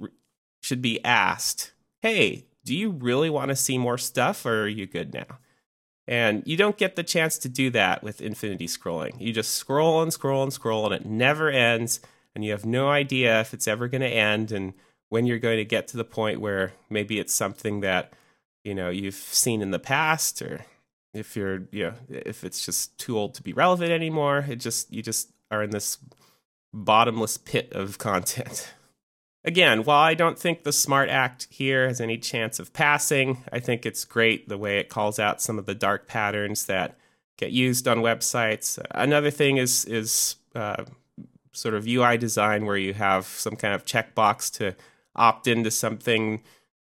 should 0.61 0.81
be 0.81 1.03
asked, 1.05 1.73
"Hey, 2.01 2.45
do 2.65 2.75
you 2.75 2.91
really 2.91 3.29
want 3.29 3.49
to 3.49 3.55
see 3.55 3.77
more 3.77 3.97
stuff 3.97 4.45
or 4.45 4.63
are 4.63 4.67
you 4.67 4.85
good 4.85 5.13
now?" 5.13 5.39
And 6.07 6.41
you 6.47 6.57
don't 6.57 6.77
get 6.77 6.95
the 6.95 7.03
chance 7.03 7.37
to 7.37 7.49
do 7.49 7.69
that 7.69 8.01
with 8.01 8.19
infinity 8.19 8.65
scrolling. 8.65 9.19
You 9.21 9.31
just 9.31 9.53
scroll 9.53 10.01
and 10.01 10.11
scroll 10.11 10.41
and 10.41 10.51
scroll 10.51 10.85
and 10.85 10.95
it 10.95 11.05
never 11.05 11.51
ends 11.51 11.99
and 12.33 12.43
you 12.43 12.51
have 12.51 12.65
no 12.65 12.89
idea 12.89 13.39
if 13.41 13.53
it's 13.53 13.67
ever 13.67 13.87
going 13.87 14.01
to 14.01 14.07
end 14.07 14.51
and 14.51 14.73
when 15.09 15.25
you're 15.25 15.39
going 15.39 15.57
to 15.57 15.65
get 15.65 15.87
to 15.89 15.97
the 15.97 16.03
point 16.03 16.39
where 16.39 16.73
maybe 16.89 17.19
it's 17.19 17.33
something 17.33 17.81
that 17.81 18.13
you 18.63 18.73
know 18.73 18.89
you've 18.89 19.13
seen 19.13 19.61
in 19.61 19.71
the 19.71 19.79
past 19.79 20.41
or 20.41 20.65
if 21.13 21.35
you're 21.35 21.63
you 21.71 21.85
know 21.85 21.93
if 22.09 22.43
it's 22.43 22.65
just 22.65 22.97
too 22.97 23.17
old 23.17 23.33
to 23.33 23.43
be 23.43 23.53
relevant 23.53 23.91
anymore 23.91 24.45
it 24.47 24.57
just 24.57 24.91
you 24.91 25.01
just 25.01 25.31
are 25.51 25.63
in 25.63 25.71
this 25.71 25.97
bottomless 26.73 27.37
pit 27.37 27.71
of 27.73 27.97
content. 27.97 28.73
again, 29.43 29.83
while 29.83 30.01
I 30.01 30.13
don't 30.13 30.37
think 30.37 30.63
the 30.63 30.73
Smart 30.73 31.09
Act 31.09 31.47
here 31.49 31.87
has 31.87 32.01
any 32.01 32.17
chance 32.17 32.59
of 32.59 32.73
passing, 32.73 33.43
I 33.51 33.59
think 33.59 33.85
it's 33.85 34.05
great 34.05 34.49
the 34.49 34.57
way 34.57 34.79
it 34.79 34.89
calls 34.89 35.19
out 35.19 35.41
some 35.41 35.57
of 35.57 35.65
the 35.65 35.75
dark 35.75 36.07
patterns 36.07 36.65
that 36.65 36.97
get 37.37 37.51
used 37.51 37.87
on 37.87 37.99
websites. 37.99 38.77
Another 38.91 39.31
thing 39.31 39.57
is 39.57 39.85
is 39.85 40.35
uh, 40.55 40.83
sort 41.51 41.73
of 41.73 41.87
UI 41.87 42.17
design 42.17 42.65
where 42.65 42.77
you 42.77 42.93
have 42.93 43.25
some 43.25 43.55
kind 43.55 43.73
of 43.73 43.85
checkbox 43.85 44.51
to 44.57 44.75
opt 45.15 45.47
into 45.47 45.71
something 45.71 46.41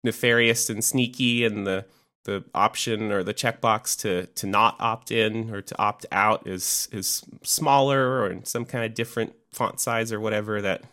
nefarious 0.03 0.69
and 0.69 0.83
sneaky, 0.83 1.45
and 1.45 1.65
the 1.67 1.85
the 2.29 2.43
option 2.53 3.11
or 3.11 3.23
the 3.23 3.33
checkbox 3.33 3.99
to 3.99 4.27
to 4.27 4.45
not 4.45 4.75
opt 4.79 5.11
in 5.11 5.49
or 5.51 5.61
to 5.61 5.79
opt 5.79 6.05
out 6.11 6.45
is 6.45 6.87
is 6.91 7.23
smaller 7.41 8.21
or 8.21 8.29
in 8.29 8.45
some 8.45 8.65
kind 8.65 8.85
of 8.85 8.93
different 8.93 9.33
font 9.51 9.79
size 9.79 10.13
or 10.13 10.19
whatever 10.19 10.61
that 10.61 10.83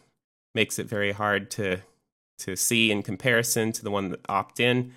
makes 0.55 0.79
it 0.79 0.87
very 0.87 1.13
hard 1.13 1.51
to 1.51 1.79
to 2.39 2.57
see 2.57 2.91
in 2.91 3.03
comparison 3.03 3.71
to 3.73 3.83
the 3.83 3.91
one 3.91 4.09
that 4.11 4.21
opt 4.29 4.61
in. 4.61 4.93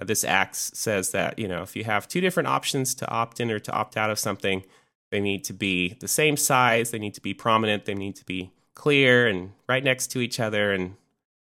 Uh, 0.00 0.04
this 0.04 0.24
act 0.24 0.56
says 0.56 1.10
that 1.12 1.38
you 1.38 1.46
know 1.46 1.62
if 1.62 1.76
you 1.76 1.84
have 1.84 2.08
two 2.08 2.20
different 2.20 2.48
options 2.48 2.92
to 2.94 3.08
opt 3.08 3.38
in 3.38 3.50
or 3.50 3.60
to 3.60 3.72
opt 3.72 3.96
out 3.96 4.10
of 4.10 4.18
something, 4.18 4.64
they 5.12 5.20
need 5.20 5.44
to 5.44 5.52
be 5.52 5.96
the 6.00 6.08
same 6.08 6.36
size, 6.36 6.90
they 6.90 6.98
need 6.98 7.14
to 7.14 7.22
be 7.22 7.34
prominent, 7.34 7.84
they 7.84 7.94
need 7.94 8.16
to 8.16 8.24
be 8.24 8.50
clear 8.74 9.28
and 9.28 9.52
right 9.68 9.84
next 9.84 10.08
to 10.08 10.20
each 10.20 10.40
other, 10.40 10.72
and 10.72 10.96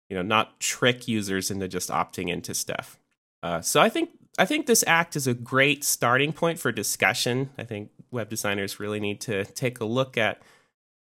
you 0.08 0.16
know 0.16 0.22
not 0.22 0.58
trick 0.58 1.06
users 1.06 1.52
into 1.52 1.68
just 1.68 1.88
opting 1.88 2.28
into 2.28 2.52
stuff. 2.52 2.98
Uh, 3.44 3.60
so 3.60 3.80
I 3.80 3.90
think 3.90 4.10
I 4.36 4.44
think 4.44 4.66
this 4.66 4.84
act 4.86 5.14
is 5.14 5.26
a 5.26 5.34
great 5.34 5.84
starting 5.84 6.32
point 6.32 6.58
for 6.58 6.72
discussion. 6.72 7.50
I 7.56 7.64
think 7.64 7.90
web 8.10 8.28
designers 8.28 8.80
really 8.80 9.00
need 9.00 9.20
to 9.22 9.44
take 9.44 9.80
a 9.80 9.84
look 9.84 10.18
at 10.18 10.42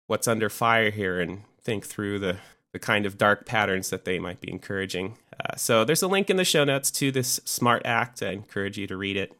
what's 0.06 0.28
under 0.28 0.48
fire 0.48 0.90
here 0.90 1.20
and 1.20 1.42
think 1.60 1.84
through 1.84 2.20
the, 2.20 2.38
the 2.72 2.78
kind 2.78 3.04
of 3.04 3.18
dark 3.18 3.44
patterns 3.44 3.90
that 3.90 4.06
they 4.06 4.18
might 4.18 4.40
be 4.40 4.50
encouraging. 4.50 5.18
Uh, 5.38 5.56
so 5.56 5.84
there's 5.84 6.02
a 6.02 6.08
link 6.08 6.30
in 6.30 6.36
the 6.36 6.44
show 6.44 6.64
notes 6.64 6.90
to 6.92 7.12
this 7.12 7.40
smart 7.44 7.82
act. 7.84 8.22
I 8.22 8.30
encourage 8.30 8.78
you 8.78 8.86
to 8.86 8.96
read 8.96 9.16
it. 9.16 9.36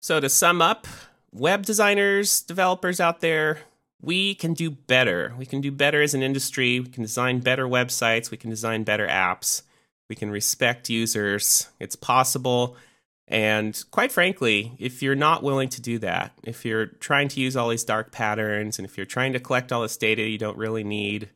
So 0.00 0.18
to 0.18 0.28
sum 0.28 0.60
up, 0.60 0.86
web 1.32 1.64
designers, 1.64 2.40
developers 2.40 2.98
out 2.98 3.20
there, 3.20 3.60
we 4.00 4.34
can 4.34 4.54
do 4.54 4.70
better. 4.70 5.34
We 5.38 5.46
can 5.46 5.60
do 5.60 5.70
better 5.70 6.02
as 6.02 6.14
an 6.14 6.22
industry. 6.22 6.80
We 6.80 6.88
can 6.88 7.02
design 7.02 7.40
better 7.40 7.66
websites. 7.66 8.30
We 8.30 8.36
can 8.36 8.50
design 8.50 8.84
better 8.84 9.06
apps. 9.06 9.62
We 10.08 10.16
can 10.16 10.30
respect 10.30 10.88
users. 10.88 11.68
It's 11.78 11.96
possible. 11.96 12.76
And 13.28 13.84
quite 13.90 14.10
frankly, 14.10 14.72
if 14.78 15.02
you're 15.02 15.14
not 15.14 15.42
willing 15.42 15.68
to 15.70 15.82
do 15.82 15.98
that, 15.98 16.32
if 16.42 16.64
you're 16.64 16.86
trying 16.86 17.28
to 17.28 17.40
use 17.40 17.56
all 17.56 17.68
these 17.68 17.84
dark 17.84 18.10
patterns, 18.10 18.78
and 18.78 18.86
if 18.86 18.96
you're 18.96 19.06
trying 19.06 19.34
to 19.34 19.40
collect 19.40 19.70
all 19.70 19.82
this 19.82 19.98
data 19.98 20.22
you 20.22 20.38
don't 20.38 20.56
really 20.56 20.82
need, 20.82 21.28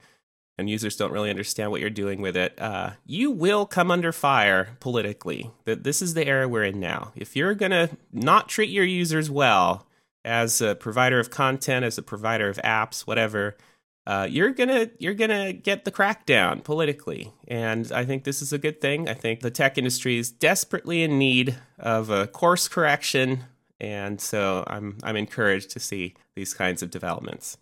and 0.57 0.71
users 0.71 0.97
don't 0.97 1.13
really 1.13 1.31
understand 1.31 1.71
what 1.71 1.81
you're 1.81 1.91
doing 1.91 2.23
with 2.23 2.37
it, 2.37 2.59
uh, 2.61 2.91
you 3.05 3.31
will 3.31 3.67
come 3.67 3.91
under 3.91 4.13
fire 4.13 4.77
politically. 4.81 5.51
That 5.65 5.85
this 5.85 6.01
is 6.01 6.15
the 6.15 6.27
era 6.27 6.49
we're 6.49 6.65
in 6.65 6.81
now. 6.81 7.13
If 7.15 7.37
you're 7.37 7.55
gonna 7.55 7.91
not 8.13 8.49
treat 8.49 8.71
your 8.71 8.85
users 8.85 9.31
well 9.31 9.87
as 10.25 10.61
a 10.61 10.75
provider 10.75 11.19
of 11.19 11.31
content, 11.31 11.85
as 11.85 11.99
a 11.99 12.03
provider 12.03 12.49
of 12.49 12.59
apps, 12.59 13.03
whatever, 13.03 13.57
uh, 14.07 14.27
you're 14.29 14.51
gonna 14.51 14.91
you're 14.99 15.15
gonna 15.15 15.53
get 15.53 15.85
the 15.85 15.93
crackdown 15.93 16.65
politically, 16.65 17.33
and 17.47 17.91
I 17.93 18.05
think 18.05 18.25
this 18.25 18.43
is 18.43 18.53
a 18.53 18.59
good 18.59 18.81
thing. 18.81 19.09
I 19.09 19.15
think 19.15 19.41
the 19.41 19.51
tech 19.51 19.79
industry 19.79 20.19
is 20.19 20.31
desperately 20.31 21.03
in 21.03 21.19
need 21.19 21.57
of 21.79 22.11
a 22.11 22.27
course 22.27 22.67
correction, 22.67 23.45
and 23.81 24.21
so 24.21 24.65
I'm 24.67 24.99
I'm 25.05 25.17
encouraged 25.17 25.71
to 25.71 25.81
see 25.81 26.15
these 26.35 26.53
kinds 26.53 26.83
of 26.83 26.91
developments. 26.91 27.59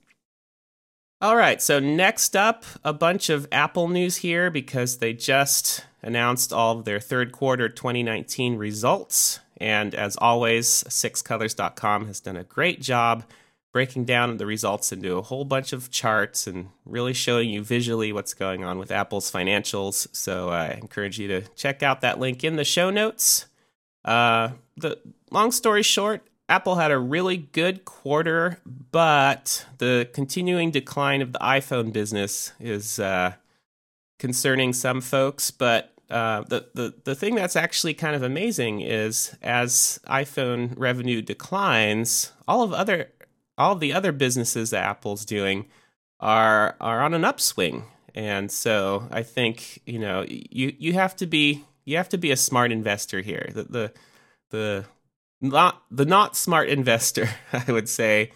All 1.23 1.37
right, 1.37 1.61
so 1.61 1.79
next 1.79 2.35
up, 2.35 2.65
a 2.83 2.95
bunch 2.95 3.29
of 3.29 3.47
Apple 3.53 3.89
news 3.89 4.17
here 4.17 4.51
because 4.51 4.97
they 4.97 5.13
just 5.13 5.85
announced 6.03 6.51
all 6.51 6.79
of 6.79 6.87
their 6.87 6.99
third 6.99 7.33
quarter 7.33 7.69
2019 7.69 8.57
results. 8.57 9.41
And 9.59 9.95
as 9.95 10.17
always, 10.17 10.67
sixcolors.com 10.85 12.07
has 12.07 12.21
done 12.21 12.39
a 12.39 12.45
great 12.45 12.81
job 12.81 13.25
breaking 13.73 14.05
down 14.05 14.37
the 14.37 14.47
results 14.47 14.91
into 14.93 15.17
a 15.17 15.23
whole 15.23 15.45
bunch 15.45 15.73
of 15.73 15.91
charts 15.91 16.47
and 16.47 16.69
really 16.85 17.13
showing 17.13 17.49
you 17.51 17.63
visually 17.63 18.13
what's 18.13 18.35
going 18.35 18.65
on 18.65 18.79
with 18.79 18.91
Apple's 18.91 19.31
financials. 19.31 20.09
So 20.13 20.49
I 20.49 20.71
encourage 20.71 21.19
you 21.19 21.29
to 21.29 21.43
check 21.55 21.83
out 21.83 22.01
that 22.01 22.19
link 22.19 22.43
in 22.43 22.57
the 22.57 22.65
show 22.65 22.91
notes. 22.91 23.47
Uh, 24.05 24.51
the 24.77 24.99
long 25.31 25.53
story 25.53 25.83
short, 25.83 26.27
Apple 26.49 26.75
had 26.75 26.91
a 26.91 26.99
really 26.99 27.37
good 27.37 27.85
quarter, 27.85 28.59
but 28.91 29.65
the 29.79 30.09
continuing 30.13 30.73
decline 30.73 31.23
of 31.23 31.33
the 31.33 31.39
iPhone 31.39 31.93
business 31.93 32.53
is 32.59 32.99
uh, 32.99 33.35
concerning 34.19 34.73
some 34.73 35.01
folks. 35.01 35.53
But 35.53 35.93
uh, 36.11 36.43
the, 36.49 36.67
the 36.75 36.95
the 37.05 37.15
thing 37.15 37.37
that's 37.37 37.55
actually 37.55 37.95
kind 37.95 38.17
of 38.17 38.25
amazing 38.25 38.81
is 38.81 39.37
as 39.43 40.01
iPhone 40.09 40.75
revenue 40.77 41.23
declines, 41.23 42.33
all 42.49 42.65
of 42.65 42.73
other 42.73 43.11
all 43.61 43.77
the 43.77 43.93
other 43.93 44.11
businesses 44.11 44.71
that 44.71 44.85
Apple's 44.85 45.25
doing 45.25 45.67
are 46.19 46.77
are 46.81 47.03
on 47.03 47.15
an 47.15 47.25
upswing. 47.25 47.85
And 48.15 48.51
so 48.51 49.07
I 49.11 49.23
think, 49.23 49.81
you 49.87 49.99
know, 49.99 50.25
you 50.29 50.75
you 50.79 50.95
have 50.95 51.15
to 51.17 51.27
be 51.27 51.65
you 51.85 51.97
have 51.99 52.09
to 52.09 52.19
be 52.19 52.31
a 52.31 52.37
smart 52.37 52.73
investor 52.73 53.21
here. 53.21 53.51
The 53.55 53.65
the 53.65 53.93
the 54.51 54.85
not 55.41 55.83
the 55.91 56.07
not 56.07 56.37
smart 56.37 56.69
investor, 56.69 57.29
I 57.53 57.71
would 57.71 57.89
say, 57.89 58.33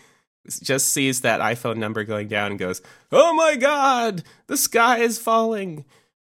just 0.62 0.90
sees 0.90 1.22
that 1.22 1.40
iPhone 1.40 1.78
number 1.78 2.04
going 2.04 2.28
down 2.28 2.52
and 2.52 2.58
goes, 2.58 2.82
"Oh 3.10 3.32
my 3.34 3.56
god, 3.56 4.22
the 4.46 4.58
sky 4.58 4.98
is 4.98 5.18
falling." 5.18 5.84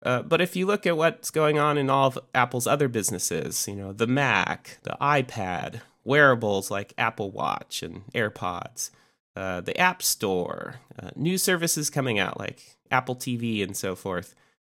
Uh, 0.02 0.22
but 0.22 0.40
if 0.40 0.54
you 0.54 0.66
look 0.66 0.86
at 0.86 0.96
what's 0.96 1.30
going 1.30 1.58
on 1.58 1.76
in 1.76 1.90
all 1.90 2.06
of 2.06 2.18
Apple's 2.32 2.66
other 2.66 2.86
businesses, 2.86 3.66
you 3.66 3.74
know, 3.74 3.92
the 3.92 4.06
Mac, 4.06 4.78
the 4.84 4.96
iPad, 5.00 5.80
wearables 6.06 6.70
like 6.70 6.94
Apple 6.96 7.30
Watch 7.30 7.82
and 7.82 8.04
AirPods, 8.12 8.90
uh, 9.34 9.60
the 9.60 9.78
App 9.78 10.02
Store, 10.02 10.76
uh, 11.00 11.10
new 11.16 11.36
services 11.36 11.90
coming 11.90 12.18
out 12.18 12.38
like 12.38 12.76
Apple 12.90 13.16
TV 13.16 13.62
and 13.62 13.76
so 13.76 13.94
forth. 13.94 14.34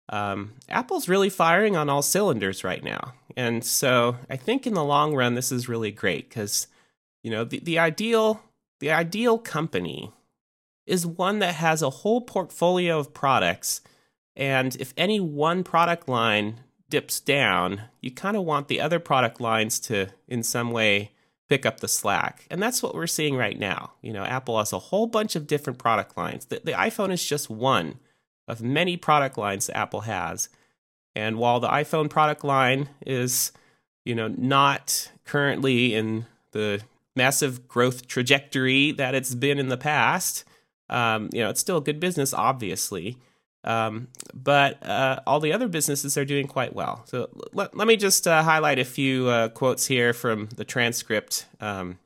Um, 0.08 0.54
Apple's 0.68 1.08
really 1.08 1.30
firing 1.30 1.76
on 1.76 1.88
all 1.88 2.02
cylinders 2.02 2.64
right 2.64 2.82
now. 2.82 3.14
And 3.36 3.64
so 3.64 4.16
I 4.28 4.36
think 4.36 4.66
in 4.66 4.74
the 4.74 4.84
long 4.84 5.14
run, 5.14 5.34
this 5.34 5.52
is 5.52 5.68
really 5.68 5.92
great 5.92 6.28
because, 6.28 6.66
you 7.22 7.30
know, 7.30 7.44
the, 7.44 7.60
the 7.60 7.78
ideal 7.78 8.42
the 8.80 8.90
ideal 8.90 9.38
company 9.38 10.10
is 10.86 11.06
one 11.06 11.38
that 11.38 11.54
has 11.54 11.82
a 11.82 11.90
whole 11.90 12.22
portfolio 12.22 12.98
of 12.98 13.14
products. 13.14 13.82
And 14.34 14.74
if 14.76 14.92
any 14.96 15.20
one 15.20 15.62
product 15.62 16.08
line 16.08 16.60
dips 16.88 17.20
down, 17.20 17.82
you 18.00 18.10
kind 18.10 18.36
of 18.36 18.44
want 18.44 18.68
the 18.68 18.80
other 18.80 18.98
product 18.98 19.40
lines 19.40 19.78
to, 19.80 20.08
in 20.26 20.42
some 20.42 20.72
way, 20.72 21.12
pick 21.50 21.66
up 21.66 21.80
the 21.80 21.88
slack. 21.88 22.46
And 22.48 22.62
that's 22.62 22.80
what 22.80 22.94
we're 22.94 23.08
seeing 23.08 23.36
right 23.36 23.58
now. 23.58 23.92
You 24.02 24.12
know, 24.12 24.22
Apple 24.22 24.56
has 24.58 24.72
a 24.72 24.78
whole 24.78 25.08
bunch 25.08 25.34
of 25.34 25.48
different 25.48 25.80
product 25.80 26.16
lines. 26.16 26.46
The, 26.46 26.62
the 26.64 26.72
iPhone 26.72 27.12
is 27.12 27.26
just 27.26 27.50
one 27.50 27.98
of 28.46 28.62
many 28.62 28.96
product 28.96 29.36
lines 29.36 29.66
that 29.66 29.76
Apple 29.76 30.02
has. 30.02 30.48
And 31.16 31.38
while 31.38 31.58
the 31.58 31.68
iPhone 31.68 32.08
product 32.08 32.44
line 32.44 32.88
is, 33.04 33.50
you 34.04 34.14
know, 34.14 34.28
not 34.28 35.10
currently 35.24 35.92
in 35.92 36.26
the 36.52 36.82
massive 37.16 37.66
growth 37.66 38.06
trajectory 38.06 38.92
that 38.92 39.16
it's 39.16 39.34
been 39.34 39.58
in 39.58 39.68
the 39.68 39.76
past, 39.76 40.44
um, 40.88 41.30
you 41.32 41.40
know, 41.40 41.50
it's 41.50 41.60
still 41.60 41.78
a 41.78 41.82
good 41.82 41.98
business, 41.98 42.32
obviously. 42.32 43.18
Um, 43.62 44.08
but 44.32 44.84
uh, 44.86 45.20
all 45.26 45.40
the 45.40 45.52
other 45.52 45.68
businesses 45.68 46.16
are 46.16 46.24
doing 46.24 46.46
quite 46.46 46.74
well. 46.74 47.02
So 47.06 47.28
let, 47.52 47.76
let 47.76 47.86
me 47.86 47.96
just 47.96 48.26
uh, 48.26 48.42
highlight 48.42 48.78
a 48.78 48.84
few 48.84 49.28
uh, 49.28 49.48
quotes 49.48 49.86
here 49.86 50.12
from 50.12 50.48
the 50.56 50.64
transcript. 50.64 51.46
Um, 51.60 51.98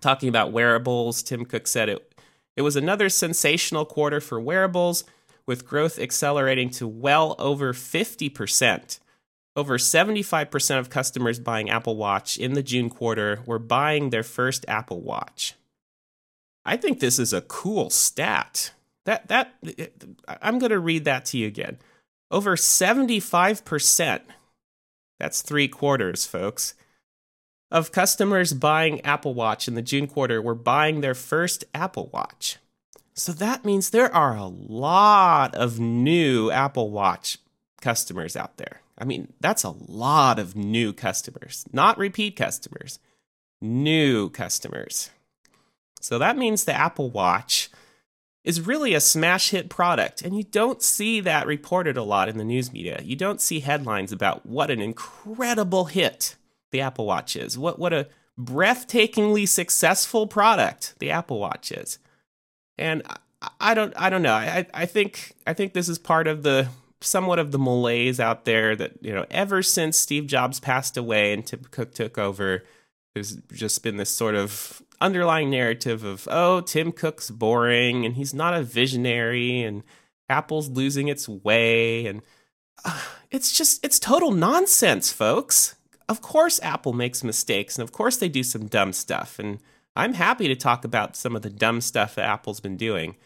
talking 0.00 0.28
about 0.28 0.52
wearables, 0.52 1.22
Tim 1.22 1.44
Cook 1.44 1.66
said 1.66 1.88
it, 1.88 2.12
it 2.56 2.62
was 2.62 2.76
another 2.76 3.08
sensational 3.08 3.86
quarter 3.86 4.20
for 4.20 4.38
wearables, 4.40 5.04
with 5.46 5.66
growth 5.66 5.98
accelerating 5.98 6.70
to 6.70 6.86
well 6.86 7.34
over 7.38 7.72
50%. 7.72 8.98
Over 9.54 9.76
75% 9.76 10.78
of 10.78 10.88
customers 10.90 11.38
buying 11.38 11.68
Apple 11.68 11.96
Watch 11.96 12.38
in 12.38 12.54
the 12.54 12.62
June 12.62 12.88
quarter 12.88 13.40
were 13.44 13.58
buying 13.58 14.10
their 14.10 14.22
first 14.22 14.64
Apple 14.68 15.00
Watch. 15.00 15.54
I 16.64 16.76
think 16.76 17.00
this 17.00 17.18
is 17.18 17.32
a 17.32 17.42
cool 17.42 17.90
stat. 17.90 18.72
That 19.04 19.28
that 19.28 19.54
I'm 20.26 20.58
going 20.58 20.70
to 20.70 20.78
read 20.78 21.04
that 21.04 21.24
to 21.26 21.38
you 21.38 21.46
again. 21.46 21.78
Over 22.30 22.56
75%, 22.56 24.20
that's 25.18 25.42
3 25.42 25.68
quarters, 25.68 26.24
folks, 26.24 26.74
of 27.70 27.92
customers 27.92 28.52
buying 28.54 29.00
Apple 29.02 29.34
Watch 29.34 29.68
in 29.68 29.74
the 29.74 29.82
June 29.82 30.06
quarter 30.06 30.40
were 30.40 30.54
buying 30.54 31.00
their 31.00 31.14
first 31.14 31.64
Apple 31.74 32.08
Watch. 32.12 32.58
So 33.14 33.32
that 33.32 33.64
means 33.64 33.90
there 33.90 34.14
are 34.14 34.36
a 34.36 34.46
lot 34.46 35.54
of 35.54 35.78
new 35.78 36.50
Apple 36.50 36.90
Watch 36.90 37.36
customers 37.82 38.36
out 38.36 38.56
there. 38.56 38.80
I 38.96 39.04
mean, 39.04 39.32
that's 39.40 39.64
a 39.64 39.74
lot 39.88 40.38
of 40.38 40.56
new 40.56 40.92
customers, 40.92 41.66
not 41.72 41.98
repeat 41.98 42.36
customers, 42.36 42.98
new 43.60 44.30
customers. 44.30 45.10
So 46.00 46.18
that 46.18 46.38
means 46.38 46.64
the 46.64 46.74
Apple 46.74 47.10
Watch 47.10 47.70
is 48.44 48.60
really 48.60 48.92
a 48.92 49.00
smash 49.00 49.50
hit 49.50 49.68
product, 49.68 50.22
and 50.22 50.36
you 50.36 50.42
don't 50.42 50.82
see 50.82 51.20
that 51.20 51.46
reported 51.46 51.96
a 51.96 52.02
lot 52.02 52.28
in 52.28 52.38
the 52.38 52.44
news 52.44 52.72
media. 52.72 53.00
You 53.02 53.14
don't 53.14 53.40
see 53.40 53.60
headlines 53.60 54.12
about 54.12 54.44
what 54.44 54.70
an 54.70 54.80
incredible 54.80 55.84
hit 55.86 56.36
the 56.72 56.80
Apple 56.80 57.06
Watch 57.06 57.36
is. 57.36 57.56
What 57.56 57.78
what 57.78 57.92
a 57.92 58.08
breathtakingly 58.38 59.46
successful 59.46 60.26
product 60.26 60.94
the 60.98 61.10
Apple 61.10 61.38
Watch 61.38 61.70
is. 61.70 61.98
And 62.78 63.02
I, 63.08 63.50
I 63.60 63.74
don't 63.74 63.92
I 63.96 64.10
don't 64.10 64.22
know. 64.22 64.34
I 64.34 64.66
I 64.74 64.86
think 64.86 65.34
I 65.46 65.52
think 65.52 65.72
this 65.72 65.88
is 65.88 65.98
part 65.98 66.26
of 66.26 66.42
the 66.42 66.68
somewhat 67.00 67.38
of 67.38 67.52
the 67.52 67.58
malaise 67.58 68.20
out 68.20 68.44
there 68.44 68.74
that 68.74 68.92
you 69.02 69.12
know 69.12 69.26
ever 69.30 69.62
since 69.62 69.96
Steve 69.96 70.26
Jobs 70.26 70.58
passed 70.58 70.96
away 70.96 71.32
and 71.32 71.46
Tim 71.46 71.62
Cook 71.70 71.94
took 71.94 72.18
over, 72.18 72.64
there's 73.14 73.36
just 73.52 73.82
been 73.82 73.98
this 73.98 74.10
sort 74.10 74.34
of 74.34 74.82
underlying 75.02 75.50
narrative 75.50 76.04
of 76.04 76.28
oh 76.30 76.60
Tim 76.60 76.92
Cook's 76.92 77.30
boring 77.30 78.06
and 78.06 78.14
he's 78.14 78.32
not 78.32 78.54
a 78.54 78.62
visionary 78.62 79.62
and 79.62 79.82
Apple's 80.28 80.68
losing 80.68 81.08
its 81.08 81.28
way 81.28 82.06
and 82.06 82.22
uh, 82.84 83.00
it's 83.30 83.52
just 83.52 83.84
it's 83.84 83.98
total 83.98 84.30
nonsense, 84.30 85.12
folks. 85.12 85.74
Of 86.08 86.22
course 86.22 86.60
Apple 86.62 86.92
makes 86.92 87.24
mistakes 87.24 87.76
and 87.76 87.82
of 87.82 87.92
course 87.92 88.16
they 88.16 88.28
do 88.28 88.42
some 88.42 88.66
dumb 88.66 88.92
stuff 88.92 89.38
and 89.38 89.58
I'm 89.94 90.14
happy 90.14 90.48
to 90.48 90.56
talk 90.56 90.84
about 90.84 91.16
some 91.16 91.36
of 91.36 91.42
the 91.42 91.50
dumb 91.50 91.80
stuff 91.80 92.14
that 92.14 92.24
Apple's 92.24 92.60
been 92.60 92.76
doing. 92.76 93.16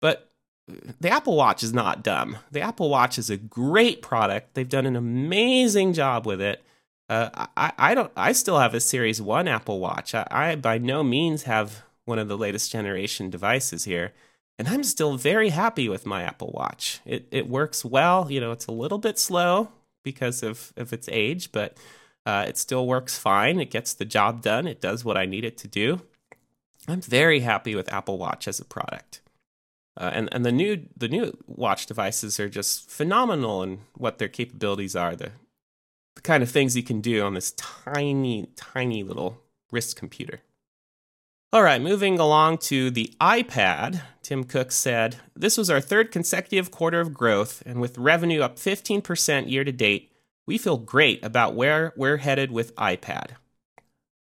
But 0.00 0.30
the 0.68 1.10
Apple 1.10 1.36
Watch 1.36 1.62
is 1.62 1.72
not 1.72 2.04
dumb. 2.04 2.36
The 2.50 2.60
Apple 2.60 2.88
Watch 2.88 3.18
is 3.18 3.30
a 3.30 3.36
great 3.36 4.02
product. 4.02 4.54
They've 4.54 4.68
done 4.68 4.86
an 4.86 4.96
amazing 4.96 5.92
job 5.92 6.26
with 6.26 6.40
it. 6.40 6.62
Uh, 7.08 7.46
I, 7.56 7.72
I 7.78 7.94
don't. 7.94 8.12
I 8.16 8.32
still 8.32 8.58
have 8.58 8.74
a 8.74 8.80
Series 8.80 9.20
One 9.20 9.48
Apple 9.48 9.80
Watch. 9.80 10.14
I, 10.14 10.26
I 10.30 10.54
by 10.56 10.78
no 10.78 11.02
means 11.02 11.42
have 11.44 11.82
one 12.04 12.18
of 12.18 12.28
the 12.28 12.38
latest 12.38 12.72
generation 12.72 13.30
devices 13.30 13.84
here, 13.84 14.12
and 14.58 14.68
I'm 14.68 14.82
still 14.84 15.16
very 15.16 15.50
happy 15.50 15.88
with 15.88 16.06
my 16.06 16.22
Apple 16.22 16.52
Watch. 16.54 17.00
It 17.04 17.26
it 17.30 17.48
works 17.48 17.84
well. 17.84 18.30
You 18.30 18.40
know, 18.40 18.52
it's 18.52 18.66
a 18.66 18.72
little 18.72 18.98
bit 18.98 19.18
slow 19.18 19.72
because 20.02 20.42
of 20.42 20.72
of 20.76 20.92
its 20.92 21.08
age, 21.10 21.52
but 21.52 21.76
uh, 22.24 22.46
it 22.48 22.56
still 22.56 22.86
works 22.86 23.18
fine. 23.18 23.60
It 23.60 23.70
gets 23.70 23.92
the 23.94 24.04
job 24.04 24.42
done. 24.42 24.66
It 24.66 24.80
does 24.80 25.04
what 25.04 25.16
I 25.16 25.26
need 25.26 25.44
it 25.44 25.58
to 25.58 25.68
do. 25.68 26.02
I'm 26.88 27.00
very 27.00 27.40
happy 27.40 27.74
with 27.74 27.92
Apple 27.92 28.18
Watch 28.18 28.48
as 28.48 28.60
a 28.60 28.64
product. 28.64 29.20
Uh, 29.96 30.10
and 30.14 30.28
and 30.32 30.44
the 30.44 30.52
new 30.52 30.88
the 30.96 31.08
new 31.08 31.36
watch 31.46 31.86
devices 31.86 32.40
are 32.40 32.48
just 32.48 32.90
phenomenal 32.90 33.62
in 33.62 33.80
what 33.94 34.18
their 34.18 34.28
capabilities 34.28 34.96
are. 34.96 35.14
The 35.14 35.32
the 36.14 36.20
kind 36.20 36.42
of 36.42 36.50
things 36.50 36.76
you 36.76 36.82
can 36.82 37.00
do 37.00 37.24
on 37.24 37.34
this 37.34 37.52
tiny 37.52 38.48
tiny 38.56 39.02
little 39.02 39.40
wrist 39.70 39.96
computer. 39.96 40.40
All 41.52 41.62
right, 41.62 41.82
moving 41.82 42.18
along 42.18 42.58
to 42.58 42.90
the 42.90 43.12
iPad. 43.20 44.02
Tim 44.22 44.44
Cook 44.44 44.72
said, 44.72 45.16
"This 45.36 45.58
was 45.58 45.68
our 45.68 45.80
third 45.80 46.10
consecutive 46.10 46.70
quarter 46.70 47.00
of 47.00 47.12
growth, 47.12 47.62
and 47.66 47.80
with 47.80 47.98
revenue 47.98 48.40
up 48.40 48.58
15% 48.58 49.50
year 49.50 49.64
to 49.64 49.72
date, 49.72 50.10
we 50.46 50.56
feel 50.56 50.78
great 50.78 51.22
about 51.24 51.54
where 51.54 51.92
we're 51.96 52.18
headed 52.18 52.50
with 52.50 52.74
iPad." 52.76 53.32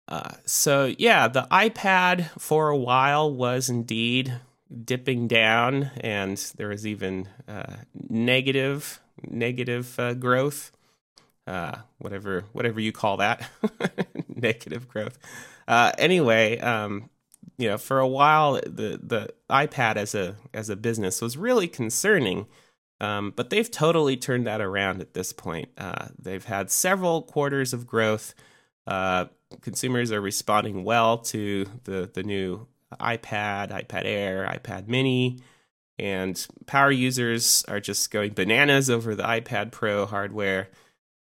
Uh, 0.06 0.34
so 0.44 0.94
yeah, 0.98 1.28
the 1.28 1.46
iPad 1.50 2.28
for 2.38 2.68
a 2.68 2.76
while 2.76 3.32
was 3.32 3.70
indeed 3.70 4.40
dipping 4.84 5.28
down, 5.28 5.90
and 6.00 6.36
there 6.56 6.68
was 6.68 6.86
even 6.86 7.28
uh, 7.48 7.76
negative 8.08 9.00
negative 9.26 9.98
uh, 9.98 10.14
growth, 10.14 10.72
uh, 11.46 11.76
whatever 11.98 12.44
whatever 12.52 12.80
you 12.80 12.92
call 12.92 13.18
that, 13.18 13.48
negative 14.28 14.88
growth. 14.88 15.18
Uh, 15.66 15.92
anyway, 15.98 16.58
um, 16.58 17.10
you 17.58 17.68
know, 17.68 17.78
for 17.78 17.98
a 17.98 18.08
while 18.08 18.54
the 18.54 19.00
the 19.02 19.28
iPad 19.50 19.96
as 19.96 20.14
a 20.14 20.36
as 20.52 20.70
a 20.70 20.76
business 20.76 21.20
was 21.20 21.36
really 21.36 21.68
concerning. 21.68 22.46
Um, 23.00 23.32
but 23.34 23.50
they've 23.50 23.70
totally 23.70 24.16
turned 24.16 24.46
that 24.46 24.60
around 24.60 25.00
at 25.00 25.14
this 25.14 25.32
point. 25.32 25.68
Uh, 25.76 26.08
they've 26.18 26.44
had 26.44 26.70
several 26.70 27.22
quarters 27.22 27.72
of 27.72 27.86
growth. 27.86 28.34
Uh, 28.86 29.26
consumers 29.60 30.12
are 30.12 30.20
responding 30.20 30.84
well 30.84 31.18
to 31.18 31.66
the 31.84 32.10
the 32.12 32.22
new 32.22 32.66
iPad, 33.00 33.70
iPad 33.70 34.04
Air, 34.04 34.46
iPad 34.46 34.88
Mini, 34.88 35.40
and 35.98 36.46
power 36.66 36.90
users 36.90 37.64
are 37.68 37.80
just 37.80 38.10
going 38.10 38.32
bananas 38.32 38.90
over 38.90 39.14
the 39.14 39.22
iPad 39.22 39.72
Pro 39.72 40.06
hardware. 40.06 40.68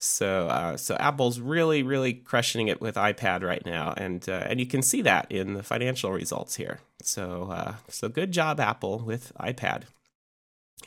So, 0.03 0.49
uh, 0.49 0.77
so 0.77 0.97
Apple's 0.97 1.39
really, 1.39 1.85
really 1.85 2.13
crushing 2.13 2.67
it 2.67 2.81
with 2.81 2.97
iPad 2.97 3.45
right 3.45 3.65
now, 3.65 3.95
and 3.97 4.29
uh, 4.29 4.45
and 4.49 4.59
you 4.59 4.67
can 4.67 4.83
see 4.83 5.01
that 5.03 5.31
in 5.31 5.55
the 5.55 5.63
financial 5.63 6.11
results 6.11 6.57
here. 6.57 6.81
So, 7.01 7.51
uh, 7.53 7.75
so 7.89 8.09
good 8.09 8.33
job, 8.33 8.59
Apple, 8.59 8.99
with 8.99 9.33
iPad. 9.39 9.85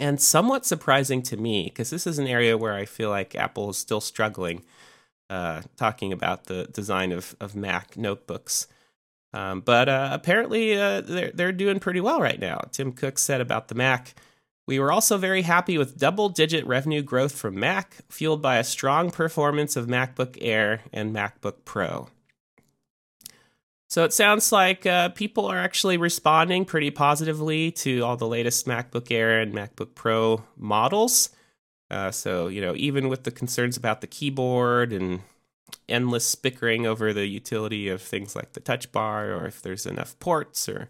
And 0.01 0.19
somewhat 0.19 0.65
surprising 0.65 1.21
to 1.23 1.37
me, 1.37 1.63
because 1.63 1.91
this 1.91 2.05
is 2.05 2.19
an 2.19 2.27
area 2.27 2.57
where 2.57 2.73
I 2.73 2.83
feel 2.83 3.09
like 3.09 3.35
Apple 3.35 3.69
is 3.69 3.77
still 3.77 4.01
struggling. 4.01 4.63
Uh, 5.29 5.61
talking 5.77 6.11
about 6.11 6.45
the 6.47 6.65
design 6.65 7.13
of 7.13 7.37
of 7.39 7.55
Mac 7.55 7.95
notebooks. 7.95 8.67
Um, 9.33 9.61
but 9.61 9.87
uh, 9.87 10.09
apparently, 10.11 10.77
uh, 10.77 10.99
they're 10.99 11.31
they're 11.33 11.51
doing 11.53 11.79
pretty 11.79 12.01
well 12.01 12.19
right 12.19 12.39
now. 12.39 12.59
Tim 12.73 12.91
Cook 12.91 13.17
said 13.17 13.39
about 13.39 13.69
the 13.69 13.75
Mac. 13.75 14.13
We 14.67 14.79
were 14.79 14.91
also 14.91 15.17
very 15.17 15.43
happy 15.43 15.77
with 15.77 15.97
double 15.97 16.29
digit 16.29 16.65
revenue 16.65 17.03
growth 17.03 17.33
from 17.33 17.59
Mac, 17.59 17.97
fueled 18.09 18.41
by 18.41 18.57
a 18.57 18.63
strong 18.63 19.11
performance 19.11 19.75
of 19.75 19.87
MacBook 19.87 20.37
Air 20.41 20.81
and 20.91 21.13
MacBook 21.15 21.65
Pro. 21.65 22.09
So 23.87 24.03
it 24.03 24.13
sounds 24.13 24.51
like 24.51 24.85
uh, 24.85 25.09
people 25.09 25.45
are 25.45 25.57
actually 25.57 25.97
responding 25.97 26.65
pretty 26.65 26.89
positively 26.89 27.71
to 27.73 28.01
all 28.01 28.17
the 28.17 28.27
latest 28.27 28.65
MacBook 28.65 29.11
Air 29.11 29.39
and 29.39 29.53
MacBook 29.53 29.93
Pro 29.93 30.43
models. 30.57 31.29
Uh, 31.91 32.09
so, 32.09 32.47
you 32.47 32.59
know, 32.59 32.73
even 32.75 33.07
with 33.07 33.23
the 33.23 33.31
concerns 33.31 33.77
about 33.77 34.01
the 34.01 34.07
keyboard 34.07 34.91
and 34.91 35.21
endless 35.87 36.33
bickering 36.33 36.87
over 36.87 37.13
the 37.13 37.27
utility 37.27 37.87
of 37.87 38.01
things 38.01 38.35
like 38.35 38.53
the 38.53 38.59
touch 38.59 38.91
bar 38.91 39.31
or 39.31 39.45
if 39.45 39.61
there's 39.61 39.85
enough 39.85 40.17
ports 40.19 40.67
or 40.67 40.89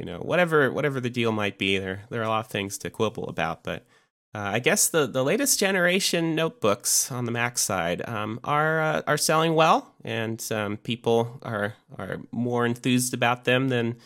you 0.00 0.06
know 0.06 0.18
whatever 0.18 0.72
whatever 0.72 1.00
the 1.00 1.10
deal 1.10 1.30
might 1.30 1.58
be 1.58 1.78
there 1.78 2.04
there 2.08 2.20
are 2.20 2.24
a 2.24 2.28
lot 2.28 2.44
of 2.44 2.50
things 2.50 2.78
to 2.78 2.90
quibble 2.90 3.28
about 3.28 3.62
but 3.62 3.86
uh, 4.32 4.52
I 4.54 4.58
guess 4.60 4.88
the, 4.88 5.08
the 5.08 5.24
latest 5.24 5.58
generation 5.58 6.36
notebooks 6.36 7.10
on 7.10 7.24
the 7.24 7.32
Mac 7.32 7.58
side 7.58 8.00
um, 8.08 8.38
are 8.44 8.80
uh, 8.80 9.02
are 9.08 9.16
selling 9.16 9.56
well, 9.56 9.92
and 10.04 10.40
um, 10.52 10.76
people 10.76 11.40
are 11.42 11.74
are 11.98 12.18
more 12.30 12.64
enthused 12.64 13.12
about 13.12 13.42
them 13.42 13.70
than 13.70 13.96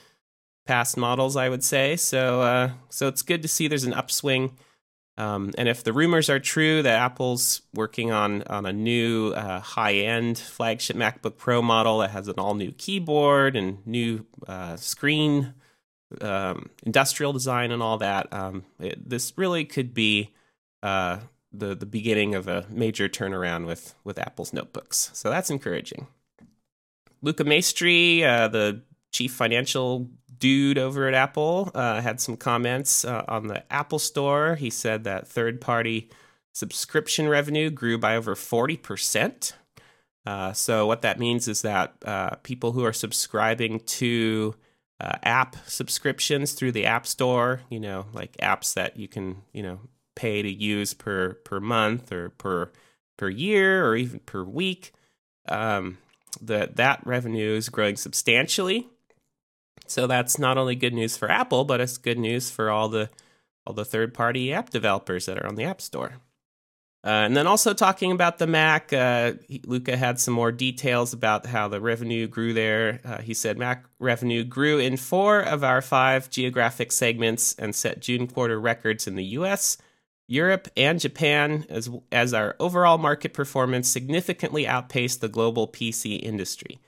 past 0.65 0.97
models, 0.97 1.37
I 1.37 1.51
would 1.51 1.63
say. 1.63 1.97
So 1.97 2.41
uh, 2.41 2.71
so 2.89 3.07
it's 3.07 3.21
good 3.21 3.43
to 3.43 3.49
see 3.49 3.69
there's 3.69 3.85
an 3.85 3.93
upswing 3.93 4.57
um, 5.17 5.53
and 5.57 5.69
if 5.69 5.85
the 5.85 5.93
rumors 5.93 6.29
are 6.29 6.41
true 6.41 6.83
that 6.83 6.99
Apple's 6.99 7.63
working 7.73 8.11
on 8.11 8.43
on 8.45 8.67
a 8.67 8.73
new 8.73 9.29
uh, 9.29 9.61
high 9.61 9.95
end 9.95 10.39
flagship 10.39 10.97
MacBook 10.97 11.37
Pro 11.37 11.63
model 11.63 11.99
that 11.99 12.11
has 12.11 12.27
an 12.27 12.35
all 12.39 12.55
new 12.55 12.73
keyboard 12.73 13.55
and 13.55 13.87
new 13.87 14.27
uh, 14.49 14.77
screen, 14.77 15.55
um, 16.23 16.71
industrial 16.85 17.33
design, 17.33 17.71
and 17.71 17.83
all 17.83 17.99
that, 17.99 18.33
um, 18.33 18.65
it, 18.79 19.09
this 19.09 19.33
really 19.37 19.65
could 19.65 19.95
be 19.95 20.33
uh, 20.83 21.19
the 21.53 21.75
the 21.75 21.87
beginning 21.87 22.35
of 22.35 22.49
a 22.49 22.67
major 22.69 23.09
turnaround 23.09 23.67
with 23.67 23.95
with 24.05 24.19
Apple's 24.19 24.53
notebooks. 24.53 25.11
So 25.13 25.31
that's 25.31 25.51
encouraging. 25.51 26.07
Luca 27.23 27.45
Maestri, 27.45 28.23
uh, 28.23 28.49
the 28.49 28.83
chief 29.13 29.33
financial 29.33 30.11
dude 30.37 30.77
over 30.77 31.09
at 31.09 31.15
Apple 31.15 31.71
uh, 31.75 32.01
had 32.01 32.21
some 32.21 32.37
comments 32.37 33.05
uh, 33.05 33.25
on 33.29 33.47
the 33.47 33.65
Apple 33.73 33.99
Store. 33.99 34.57
He 34.57 34.69
said 34.69 35.05
that 35.05 35.27
third 35.27 35.61
party 35.61 36.11
subscription 36.53 37.29
revenue 37.29 37.71
grew 37.71 37.99
by 37.99 38.17
over 38.17 38.35
40%. 38.35 39.53
Uh, 40.27 40.53
so, 40.53 40.87
what 40.87 41.03
that 41.03 41.19
means 41.19 41.49
is 41.49 41.63
that 41.63 41.95
uh, 42.05 42.37
people 42.43 42.73
who 42.73 42.85
are 42.85 42.93
subscribing 42.93 43.81
to 43.81 44.55
uh, 45.05 45.19
app 45.23 45.57
subscriptions 45.67 46.53
through 46.53 46.73
the 46.73 46.87
App 46.87 47.07
Store, 47.07 47.61
you 47.69 47.79
know, 47.79 48.07
like 48.15 48.35
apps 48.39 48.73
that 48.73 48.97
you 48.97 49.07
can, 49.07 49.43
you 49.53 49.63
know, 49.63 49.81
pay 50.17 50.41
to 50.41 50.51
use 50.51 50.95
per 50.95 51.35
per 51.45 51.61
month 51.61 52.11
or 52.11 52.31
per 52.31 52.73
per 53.19 53.29
year 53.29 53.87
or 53.87 53.97
even 53.97 54.21
per 54.21 54.43
week, 54.43 54.93
um, 55.49 55.99
that 56.41 56.77
that 56.77 57.07
revenue 57.07 57.55
is 57.55 57.69
growing 57.69 57.97
substantially. 57.97 58.89
So 59.87 60.07
that's 60.07 60.39
not 60.39 60.57
only 60.57 60.75
good 60.75 60.95
news 60.95 61.19
for 61.19 61.31
Apple, 61.31 61.65
but 61.65 61.83
it's 61.83 61.99
good 61.99 62.19
news 62.19 62.51
for 62.51 62.71
all 62.71 62.89
the 62.89 63.11
all 63.67 63.75
the 63.75 63.85
third 63.85 64.15
party 64.15 64.55
app 64.55 64.71
developers 64.71 65.27
that 65.27 65.39
are 65.39 65.47
on 65.47 65.57
the 65.57 65.65
App 65.65 65.83
Store. 65.83 66.15
Uh, 67.05 67.27
and 67.27 67.37
then 67.37 67.47
also 67.47 67.75
talking 67.75 68.13
about 68.13 68.39
the 68.39 68.47
Mac, 68.47 68.91
uh, 68.91 69.33
Luca 69.67 69.95
had 69.95 70.19
some 70.19 70.33
more 70.33 70.51
details 70.51 71.13
about 71.13 71.45
how 71.45 71.69
the 71.69 71.79
revenue 71.79 72.27
grew 72.27 72.55
there. 72.55 73.01
Uh, 73.05 73.19
he 73.19 73.35
said 73.35 73.59
Mac 73.59 73.85
revenue 73.99 74.43
grew 74.43 74.79
in 74.79 74.97
four 74.97 75.41
of 75.41 75.63
our 75.63 75.83
five 75.83 76.31
geographic 76.31 76.91
segments 76.91 77.55
and 77.59 77.75
set 77.75 78.01
June 78.01 78.27
quarter 78.27 78.59
records 78.59 79.07
in 79.07 79.17
the 79.17 79.25
US, 79.25 79.77
Europe, 80.27 80.67
and 80.79 80.99
Japan, 80.99 81.67
as, 81.69 81.91
as 82.11 82.33
our 82.33 82.57
overall 82.59 82.97
market 82.97 83.35
performance 83.35 83.87
significantly 83.87 84.67
outpaced 84.67 85.21
the 85.21 85.29
global 85.29 85.69
PC 85.69 86.19
industry. 86.23 86.81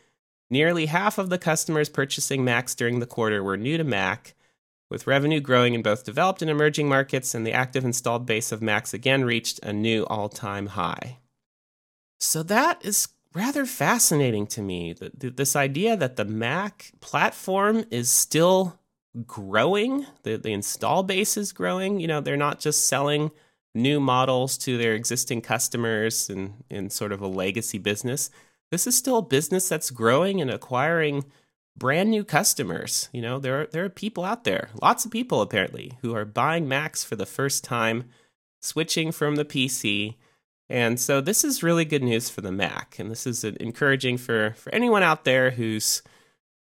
Nearly 0.48 0.87
half 0.87 1.18
of 1.18 1.29
the 1.29 1.37
customers 1.37 1.90
purchasing 1.90 2.42
Macs 2.42 2.74
during 2.74 3.00
the 3.00 3.07
quarter 3.07 3.44
were 3.44 3.59
new 3.59 3.76
to 3.76 3.85
Mac, 3.85 4.35
with 4.90 5.07
revenue 5.07 5.40
growing 5.40 5.75
in 5.75 5.83
both 5.83 6.05
developed 6.05 6.42
and 6.42 6.51
emerging 6.51 6.88
markets, 6.88 7.35
and 7.35 7.46
the 7.46 7.53
active 7.53 7.85
installed 7.85 8.27
base 8.27 8.53
of 8.53 8.62
Macs 8.62 8.94
again 8.94 9.25
reached 9.25 9.59
a 9.62 9.72
new 9.72 10.05
all 10.07 10.29
time 10.29 10.68
high. 10.68 11.18
So 12.18 12.42
that 12.44 12.85
is 12.85 13.09
rather 13.35 13.66
fascinating 13.66 14.46
to 14.46 14.62
me. 14.62 14.94
This 14.94 15.57
idea 15.57 15.96
that 15.96 16.16
the 16.16 16.25
Mac 16.25 16.92
platform 17.01 17.85
is 17.90 18.09
still 18.09 18.79
growing, 19.27 20.07
the, 20.22 20.37
the 20.37 20.53
install 20.53 21.03
base 21.03 21.37
is 21.37 21.53
growing. 21.53 22.01
You 22.01 22.07
know, 22.07 22.20
they're 22.20 22.37
not 22.37 22.61
just 22.61 22.87
selling 22.87 23.31
new 23.75 24.01
models 24.01 24.57
to 24.57 24.79
their 24.79 24.94
existing 24.94 25.42
customers 25.42 26.31
and 26.31 26.64
in 26.70 26.88
sort 26.88 27.12
of 27.12 27.20
a 27.20 27.27
legacy 27.27 27.79
business. 27.79 28.31
This 28.70 28.87
is 28.87 28.96
still 28.96 29.18
a 29.18 29.22
business 29.22 29.68
that's 29.68 29.90
growing 29.90 30.40
and 30.40 30.51
acquiring 30.51 31.25
brand 31.76 32.10
new 32.10 32.24
customers. 32.24 33.08
You 33.12 33.22
know, 33.22 33.38
there 33.38 33.62
are, 33.62 33.66
there 33.66 33.84
are 33.84 33.90
people 33.90 34.24
out 34.24 34.44
there, 34.44 34.70
lots 34.80 35.04
of 35.04 35.10
people 35.10 35.40
apparently, 35.40 35.92
who 36.02 36.14
are 36.14 36.24
buying 36.24 36.68
Macs 36.68 37.04
for 37.04 37.16
the 37.16 37.26
first 37.26 37.64
time, 37.64 38.04
switching 38.60 39.12
from 39.12 39.36
the 39.36 39.44
PC. 39.44 40.16
And 40.68 40.98
so 40.98 41.20
this 41.20 41.44
is 41.44 41.62
really 41.62 41.84
good 41.84 42.02
news 42.02 42.28
for 42.28 42.40
the 42.40 42.52
Mac. 42.52 42.98
And 42.98 43.10
this 43.10 43.26
is 43.26 43.44
encouraging 43.44 44.18
for, 44.18 44.54
for 44.56 44.74
anyone 44.74 45.02
out 45.02 45.24
there 45.24 45.50
who's 45.50 46.02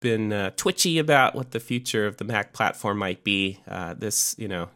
been 0.01 0.33
uh, 0.33 0.51
twitchy 0.57 0.99
about 0.99 1.35
what 1.35 1.53
the 1.53 1.61
future 1.61 2.07
of 2.07 2.17
the 2.17 2.25
Mac 2.25 2.53
platform 2.53 2.99
might 2.99 3.25
be. 3.25 3.61
Uh, 3.69 3.95
this, 3.95 4.35
you 4.39 4.49
know, 4.49 4.69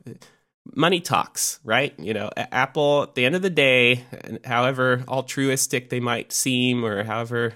money 0.74 1.00
talks, 1.00 1.60
right? 1.64 1.94
You 1.98 2.14
know, 2.14 2.30
Apple, 2.36 3.04
at 3.04 3.14
the 3.14 3.24
end 3.24 3.34
of 3.34 3.42
the 3.42 3.50
day, 3.50 4.04
however 4.44 5.04
altruistic 5.08 5.90
they 5.90 6.00
might 6.00 6.32
seem 6.32 6.84
or 6.84 7.04
however 7.04 7.54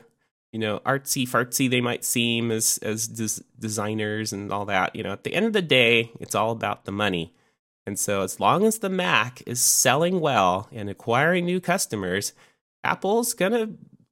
you 0.53 0.59
know, 0.59 0.81
artsy 0.81 1.27
fartsy 1.27 1.69
they 1.69 1.81
might 1.81 2.05
seem 2.05 2.51
as 2.51 2.79
as 2.83 3.09
des- 3.09 3.43
designers 3.59 4.33
and 4.33 4.53
all 4.53 4.67
that. 4.67 4.95
You 4.95 5.03
know, 5.03 5.13
at 5.13 5.25
the 5.25 5.35
end 5.35 5.47
of 5.47 5.55
the 5.55 5.63
day, 5.63 6.13
it's 6.21 6.35
all 6.35 6.53
about 6.53 6.85
the 6.85 6.93
money. 6.93 7.33
And 7.87 7.99
so, 7.99 8.23
as 8.23 8.39
long 8.39 8.65
as 8.65 8.79
the 8.79 8.91
Mac 8.91 9.43
is 9.47 9.61
selling 9.61 10.21
well 10.21 10.69
and 10.71 10.89
acquiring 10.89 11.47
new 11.47 11.61
customers, 11.61 12.33
Apple's 12.85 13.35
gonna 13.35 13.71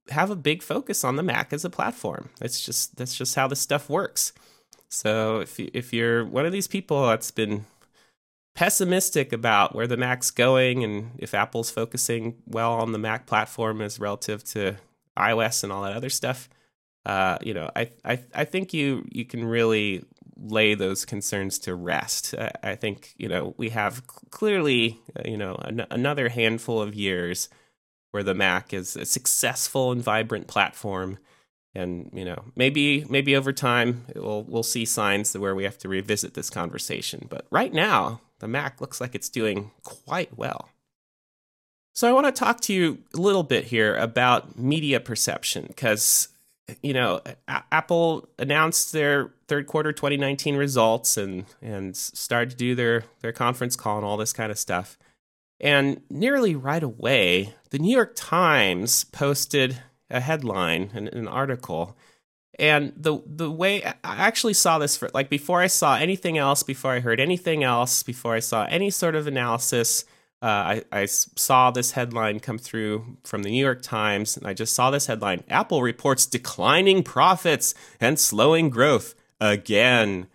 have 0.08 0.30
a 0.30 0.36
big 0.36 0.62
focus 0.62 1.04
on 1.04 1.16
the 1.16 1.22
Mac 1.22 1.52
as 1.52 1.64
a 1.64 1.70
platform. 1.70 2.30
That's 2.38 2.64
just 2.64 2.96
that's 2.96 3.14
just 3.14 3.34
how 3.34 3.46
this 3.46 3.60
stuff 3.60 3.88
works. 3.88 4.32
So 4.88 5.40
if 5.40 5.58
you, 5.58 5.70
if 5.72 5.92
you're 5.92 6.24
one 6.24 6.46
of 6.46 6.52
these 6.52 6.66
people 6.66 7.06
that's 7.06 7.30
been 7.30 7.66
pessimistic 8.56 9.32
about 9.32 9.74
where 9.74 9.86
the 9.86 9.96
Mac's 9.96 10.30
going 10.30 10.82
and 10.82 11.12
if 11.18 11.32
Apple's 11.34 11.70
focusing 11.70 12.36
well 12.46 12.72
on 12.72 12.92
the 12.92 12.98
Mac 12.98 13.26
platform 13.26 13.80
as 13.80 14.00
relative 14.00 14.42
to 14.44 14.76
iOS 15.20 15.62
and 15.62 15.72
all 15.72 15.82
that 15.82 15.94
other 15.94 16.10
stuff, 16.10 16.48
uh, 17.06 17.38
you 17.42 17.54
know, 17.54 17.70
I, 17.74 17.90
I 18.04 18.20
I 18.34 18.44
think 18.44 18.74
you 18.74 19.06
you 19.10 19.24
can 19.24 19.44
really 19.44 20.04
lay 20.36 20.74
those 20.74 21.04
concerns 21.04 21.58
to 21.60 21.74
rest. 21.74 22.34
I, 22.38 22.50
I 22.62 22.74
think 22.74 23.14
you 23.16 23.28
know 23.28 23.54
we 23.56 23.70
have 23.70 24.06
clearly 24.06 25.00
uh, 25.18 25.22
you 25.24 25.36
know 25.36 25.54
an, 25.62 25.86
another 25.90 26.28
handful 26.28 26.80
of 26.82 26.94
years 26.94 27.48
where 28.10 28.22
the 28.22 28.34
Mac 28.34 28.74
is 28.74 28.96
a 28.96 29.04
successful 29.04 29.92
and 29.92 30.02
vibrant 30.02 30.46
platform. 30.46 31.18
And 31.74 32.10
you 32.12 32.24
know, 32.24 32.42
maybe 32.56 33.04
maybe 33.08 33.36
over 33.36 33.52
time 33.52 34.04
we'll 34.14 34.42
we'll 34.42 34.62
see 34.64 34.84
signs 34.84 35.36
where 35.36 35.54
we 35.54 35.64
have 35.64 35.78
to 35.78 35.88
revisit 35.88 36.34
this 36.34 36.50
conversation. 36.50 37.26
But 37.30 37.46
right 37.50 37.72
now, 37.72 38.20
the 38.40 38.48
Mac 38.48 38.80
looks 38.80 39.00
like 39.00 39.14
it's 39.14 39.28
doing 39.28 39.70
quite 39.84 40.36
well. 40.36 40.68
So 41.92 42.08
I 42.08 42.12
want 42.12 42.26
to 42.26 42.32
talk 42.32 42.60
to 42.62 42.72
you 42.72 42.98
a 43.14 43.18
little 43.18 43.42
bit 43.42 43.64
here 43.64 43.96
about 43.96 44.58
media 44.58 45.00
perception 45.00 45.66
because 45.66 46.28
you 46.82 46.92
know 46.92 47.20
a- 47.48 47.62
Apple 47.72 48.28
announced 48.38 48.92
their 48.92 49.32
third 49.48 49.66
quarter 49.66 49.92
2019 49.92 50.56
results 50.56 51.16
and 51.16 51.44
and 51.60 51.96
started 51.96 52.50
to 52.50 52.56
do 52.56 52.74
their 52.74 53.04
their 53.20 53.32
conference 53.32 53.76
call 53.76 53.96
and 53.96 54.06
all 54.06 54.16
this 54.16 54.32
kind 54.32 54.50
of 54.50 54.58
stuff. 54.58 54.96
And 55.60 56.00
nearly 56.08 56.54
right 56.54 56.82
away, 56.82 57.54
the 57.70 57.78
New 57.78 57.94
York 57.94 58.12
Times 58.16 59.04
posted 59.04 59.78
a 60.08 60.20
headline 60.20 60.90
and 60.94 61.08
an 61.08 61.28
article. 61.28 61.96
And 62.58 62.92
the 62.96 63.20
the 63.26 63.50
way 63.50 63.82
I 63.84 63.94
actually 64.04 64.54
saw 64.54 64.78
this 64.78 64.96
for 64.96 65.10
like 65.12 65.28
before 65.28 65.60
I 65.60 65.66
saw 65.66 65.96
anything 65.96 66.38
else, 66.38 66.62
before 66.62 66.92
I 66.92 67.00
heard 67.00 67.20
anything 67.20 67.62
else, 67.64 68.02
before 68.02 68.34
I 68.34 68.40
saw 68.40 68.64
any 68.66 68.90
sort 68.90 69.14
of 69.14 69.26
analysis, 69.26 70.04
uh, 70.42 70.46
I, 70.46 70.84
I 70.90 71.04
saw 71.06 71.70
this 71.70 71.92
headline 71.92 72.40
come 72.40 72.58
through 72.58 73.18
from 73.24 73.42
the 73.42 73.50
New 73.50 73.62
York 73.62 73.82
Times, 73.82 74.36
and 74.36 74.46
I 74.46 74.54
just 74.54 74.72
saw 74.72 74.90
this 74.90 75.06
headline 75.06 75.44
Apple 75.48 75.82
reports 75.82 76.24
declining 76.24 77.02
profits 77.02 77.74
and 78.00 78.18
slowing 78.18 78.70
growth 78.70 79.14
again. 79.40 80.28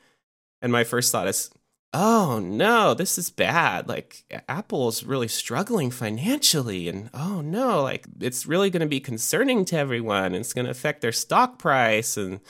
And 0.62 0.72
my 0.72 0.84
first 0.84 1.12
thought 1.12 1.28
is, 1.28 1.50
oh 1.92 2.40
no, 2.40 2.94
this 2.94 3.18
is 3.18 3.32
bad. 3.32 3.88
Like, 3.88 4.26
Apple's 4.48 5.04
really 5.04 5.28
struggling 5.28 5.90
financially, 5.90 6.88
and 6.88 7.10
oh 7.14 7.42
no, 7.42 7.82
like, 7.82 8.06
it's 8.20 8.46
really 8.46 8.70
going 8.70 8.82
to 8.82 8.88
be 8.88 9.00
concerning 9.00 9.66
to 9.66 9.78
everyone. 9.78 10.36
It's 10.36 10.54
going 10.54 10.66
to 10.66 10.72
affect 10.72 11.02
their 11.02 11.12
stock 11.12 11.58
price, 11.58 12.16
and 12.16 12.42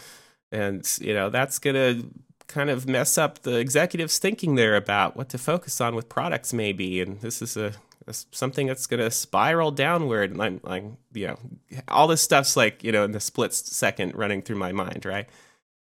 and 0.52 0.86
you 1.00 1.14
know 1.14 1.30
that's 1.30 1.60
going 1.60 1.76
to 1.76 2.10
kind 2.48 2.70
of 2.70 2.88
mess 2.88 3.18
up 3.18 3.40
the 3.44 3.58
executives 3.58 4.18
thinking 4.20 4.56
there 4.56 4.76
about 4.76 5.16
what 5.16 5.30
to 5.30 5.38
focus 5.38 5.82
on 5.82 5.96
with 5.96 6.10
products 6.10 6.54
maybe 6.54 7.02
and 7.02 7.22
this 7.22 7.42
is 7.42 7.58
a, 7.58 7.74
a 8.08 8.14
something 8.14 8.68
that's 8.68 8.86
going 8.86 9.00
to 9.00 9.10
spiral 9.10 9.72
downward 9.72 10.32
and 10.32 10.42
I'm 10.42 10.60
like 10.64 10.84
you 11.14 11.28
know 11.28 11.40
all 11.88 12.08
this 12.08 12.22
stuff's 12.22 12.56
like 12.56 12.84
you 12.84 12.92
know 12.92 13.04
in 13.04 13.12
the 13.12 13.20
split 13.20 13.54
second 13.54 14.16
running 14.16 14.42
through 14.42 14.58
my 14.58 14.72
mind 14.72 15.06
right 15.06 15.28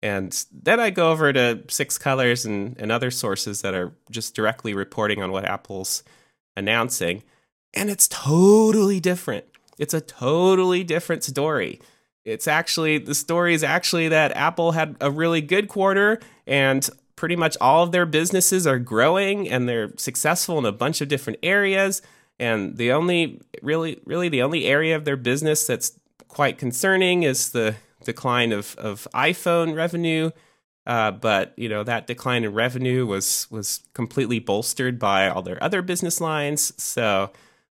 and 0.01 0.45
then 0.51 0.79
I 0.79 0.91
go 0.91 1.11
over 1.11 1.33
to 1.33 1.63
Six 1.67 1.97
Colors 1.97 2.45
and, 2.45 2.77
and 2.79 2.91
other 2.91 3.11
sources 3.11 3.61
that 3.61 3.73
are 3.73 3.91
just 4.09 4.33
directly 4.33 4.73
reporting 4.73 5.21
on 5.21 5.31
what 5.31 5.45
Apple's 5.45 6.03
announcing. 6.55 7.23
And 7.73 7.89
it's 7.89 8.07
totally 8.07 8.99
different. 8.99 9.45
It's 9.77 9.93
a 9.93 10.01
totally 10.01 10.83
different 10.83 11.23
story. 11.23 11.81
It's 12.25 12.47
actually, 12.47 12.97
the 12.97 13.15
story 13.15 13.53
is 13.53 13.63
actually 13.63 14.09
that 14.09 14.35
Apple 14.35 14.73
had 14.73 14.95
a 15.01 15.09
really 15.09 15.41
good 15.41 15.67
quarter 15.67 16.19
and 16.45 16.87
pretty 17.15 17.35
much 17.35 17.57
all 17.59 17.83
of 17.83 17.91
their 17.91 18.05
businesses 18.05 18.65
are 18.67 18.79
growing 18.79 19.49
and 19.49 19.67
they're 19.67 19.91
successful 19.97 20.57
in 20.57 20.65
a 20.65 20.71
bunch 20.71 21.01
of 21.01 21.07
different 21.07 21.39
areas. 21.43 22.01
And 22.39 22.77
the 22.77 22.91
only, 22.91 23.41
really, 23.61 23.99
really 24.05 24.29
the 24.29 24.41
only 24.41 24.65
area 24.65 24.95
of 24.95 25.05
their 25.05 25.17
business 25.17 25.67
that's 25.67 25.99
quite 26.27 26.57
concerning 26.57 27.23
is 27.23 27.51
the 27.51 27.75
decline 28.03 28.51
of, 28.51 28.75
of 28.77 29.07
iPhone 29.13 29.75
revenue. 29.75 30.31
Uh, 30.87 31.11
but 31.11 31.53
you 31.55 31.69
know 31.69 31.83
that 31.83 32.07
decline 32.07 32.43
in 32.43 32.51
revenue 32.51 33.05
was 33.05 33.45
was 33.51 33.81
completely 33.93 34.39
bolstered 34.39 34.97
by 34.97 35.29
all 35.29 35.43
their 35.43 35.61
other 35.63 35.83
business 35.83 36.19
lines. 36.19 36.73
So 36.81 37.31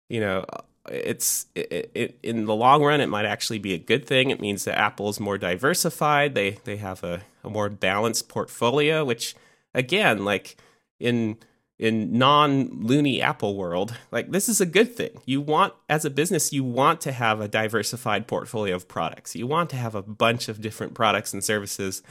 you 0.09 0.19
know 0.19 0.45
it's 0.91 1.47
it, 1.55 1.91
it, 1.95 2.19
in 2.23 2.45
the 2.45 2.55
long 2.55 2.83
run 2.83 3.01
it 3.01 3.09
might 3.09 3.25
actually 3.25 3.59
be 3.59 3.75
a 3.75 3.79
good 3.79 4.07
thing. 4.07 4.31
It 4.31 4.41
means 4.41 4.65
that 4.65 4.79
apple 4.79 5.09
is 5.09 5.21
more 5.21 5.39
diversified. 5.39 6.35
They 6.35 6.59
they 6.65 6.77
have 6.77 7.03
a, 7.03 7.23
a 7.43 7.51
more 7.51 7.69
balanced 7.69 8.29
portfolio 8.29 9.05
which 9.05 9.35
again 9.75 10.25
like 10.25 10.57
in 11.01 11.39
in 11.79 12.17
non 12.17 12.83
loony 12.83 13.21
apple 13.21 13.57
world 13.57 13.97
like 14.11 14.31
this 14.31 14.49
is 14.49 14.61
a 14.61 14.67
good 14.67 14.95
thing. 14.95 15.21
You 15.25 15.41
want 15.41 15.75
as 15.89 16.05
a 16.05 16.11
business 16.11 16.53
you 16.53 16.65
want 16.65 17.01
to 17.03 17.13
have 17.13 17.41
a 17.41 17.49
diversified 17.49 18.27
portfolio 18.27 18.75
of 18.75 18.87
products. 18.87 19.35
You 19.35 19.47
want 19.47 19.71
to 19.71 19.77
have 19.77 19.95
a 19.95 20.03
bunch 20.03 20.49
of 20.49 20.61
different 20.61 20.95
products 20.95 21.33
and 21.33 21.43
services 21.43 22.03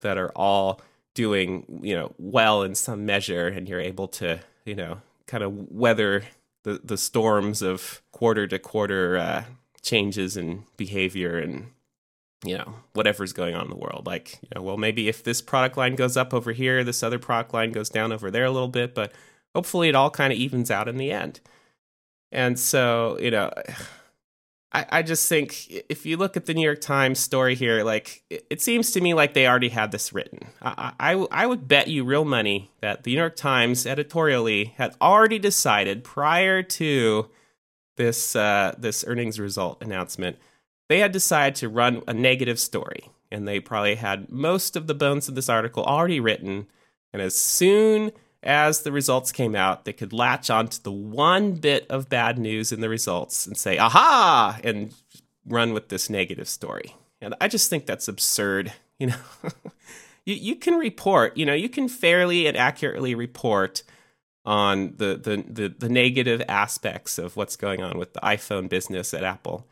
that 0.00 0.16
are 0.16 0.32
all 0.34 0.80
doing 1.14 1.80
you 1.82 1.94
know 1.94 2.14
well 2.18 2.62
in 2.62 2.74
some 2.74 3.04
measure 3.04 3.48
and 3.48 3.68
you're 3.68 3.80
able 3.80 4.08
to 4.08 4.40
you 4.64 4.74
know 4.74 5.02
kind 5.26 5.44
of 5.44 5.70
weather 5.70 6.24
the 6.64 6.80
the 6.82 6.96
storms 6.96 7.62
of 7.62 8.02
quarter 8.12 8.46
to 8.46 8.58
quarter 8.58 9.16
uh, 9.16 9.44
changes 9.82 10.36
in 10.36 10.64
behavior 10.76 11.38
and 11.38 11.68
you 12.44 12.56
know 12.56 12.74
whatever's 12.92 13.32
going 13.32 13.54
on 13.54 13.64
in 13.64 13.70
the 13.70 13.76
world. 13.76 14.06
Like 14.06 14.38
you 14.42 14.48
know 14.54 14.62
well 14.62 14.76
maybe 14.76 15.08
if 15.08 15.22
this 15.22 15.42
product 15.42 15.76
line 15.76 15.94
goes 15.96 16.16
up 16.16 16.32
over 16.34 16.52
here 16.52 16.84
this 16.84 17.02
other 17.02 17.18
product 17.18 17.54
line 17.54 17.72
goes 17.72 17.88
down 17.88 18.12
over 18.12 18.30
there 18.30 18.44
a 18.44 18.50
little 18.50 18.68
bit 18.68 18.94
but 18.94 19.12
hopefully 19.54 19.88
it 19.88 19.94
all 19.94 20.10
kind 20.10 20.32
of 20.32 20.38
evens 20.38 20.70
out 20.70 20.88
in 20.88 20.96
the 20.96 21.10
end. 21.10 21.40
And 22.30 22.58
so 22.58 23.18
you 23.20 23.30
know 23.30 23.50
I, 24.72 24.86
I 24.90 25.02
just 25.02 25.28
think 25.28 25.70
if 25.88 26.06
you 26.06 26.16
look 26.16 26.36
at 26.36 26.46
the 26.46 26.54
New 26.54 26.64
York 26.64 26.80
Times 26.80 27.18
story 27.18 27.54
here, 27.54 27.84
like 27.84 28.22
it, 28.30 28.46
it 28.48 28.62
seems 28.62 28.90
to 28.92 29.00
me 29.00 29.14
like 29.14 29.34
they 29.34 29.46
already 29.46 29.68
had 29.68 29.92
this 29.92 30.12
written. 30.12 30.48
I, 30.62 30.92
I, 30.98 31.12
I 31.30 31.46
would 31.46 31.68
bet 31.68 31.88
you 31.88 32.04
real 32.04 32.24
money 32.24 32.70
that 32.80 33.04
the 33.04 33.12
New 33.12 33.20
York 33.20 33.36
Times 33.36 33.86
editorially 33.86 34.74
had 34.76 34.94
already 35.00 35.38
decided 35.38 36.04
prior 36.04 36.62
to 36.62 37.28
this 37.96 38.34
uh, 38.34 38.74
this 38.78 39.04
earnings 39.06 39.38
result 39.38 39.82
announcement, 39.82 40.38
they 40.88 41.00
had 41.00 41.12
decided 41.12 41.54
to 41.56 41.68
run 41.68 42.02
a 42.08 42.14
negative 42.14 42.58
story, 42.58 43.10
and 43.30 43.46
they 43.46 43.60
probably 43.60 43.96
had 43.96 44.30
most 44.30 44.76
of 44.76 44.86
the 44.86 44.94
bones 44.94 45.28
of 45.28 45.34
this 45.34 45.48
article 45.48 45.84
already 45.84 46.20
written. 46.20 46.66
And 47.12 47.20
as 47.20 47.34
soon 47.34 48.12
as 48.42 48.82
the 48.82 48.92
results 48.92 49.32
came 49.32 49.54
out, 49.54 49.84
they 49.84 49.92
could 49.92 50.12
latch 50.12 50.50
onto 50.50 50.82
the 50.82 50.92
one 50.92 51.52
bit 51.52 51.86
of 51.88 52.08
bad 52.08 52.38
news 52.38 52.72
in 52.72 52.80
the 52.80 52.88
results 52.88 53.46
and 53.46 53.56
say, 53.56 53.78
aha, 53.78 54.58
and 54.64 54.94
run 55.46 55.72
with 55.72 55.88
this 55.88 56.10
negative 56.10 56.48
story. 56.48 56.96
And 57.20 57.34
I 57.40 57.48
just 57.48 57.70
think 57.70 57.86
that's 57.86 58.08
absurd. 58.08 58.72
You 58.98 59.08
know, 59.08 59.50
you, 60.24 60.34
you 60.36 60.54
can 60.54 60.74
report, 60.74 61.36
you 61.36 61.44
know, 61.44 61.54
you 61.54 61.68
can 61.68 61.88
fairly 61.88 62.46
and 62.46 62.56
accurately 62.56 63.16
report 63.16 63.82
on 64.44 64.94
the, 64.98 65.16
the, 65.16 65.44
the, 65.48 65.74
the 65.76 65.88
negative 65.88 66.40
aspects 66.46 67.18
of 67.18 67.36
what's 67.36 67.56
going 67.56 67.82
on 67.82 67.98
with 67.98 68.12
the 68.12 68.20
iPhone 68.20 68.68
business 68.68 69.12
at 69.12 69.24
Apple 69.24 69.66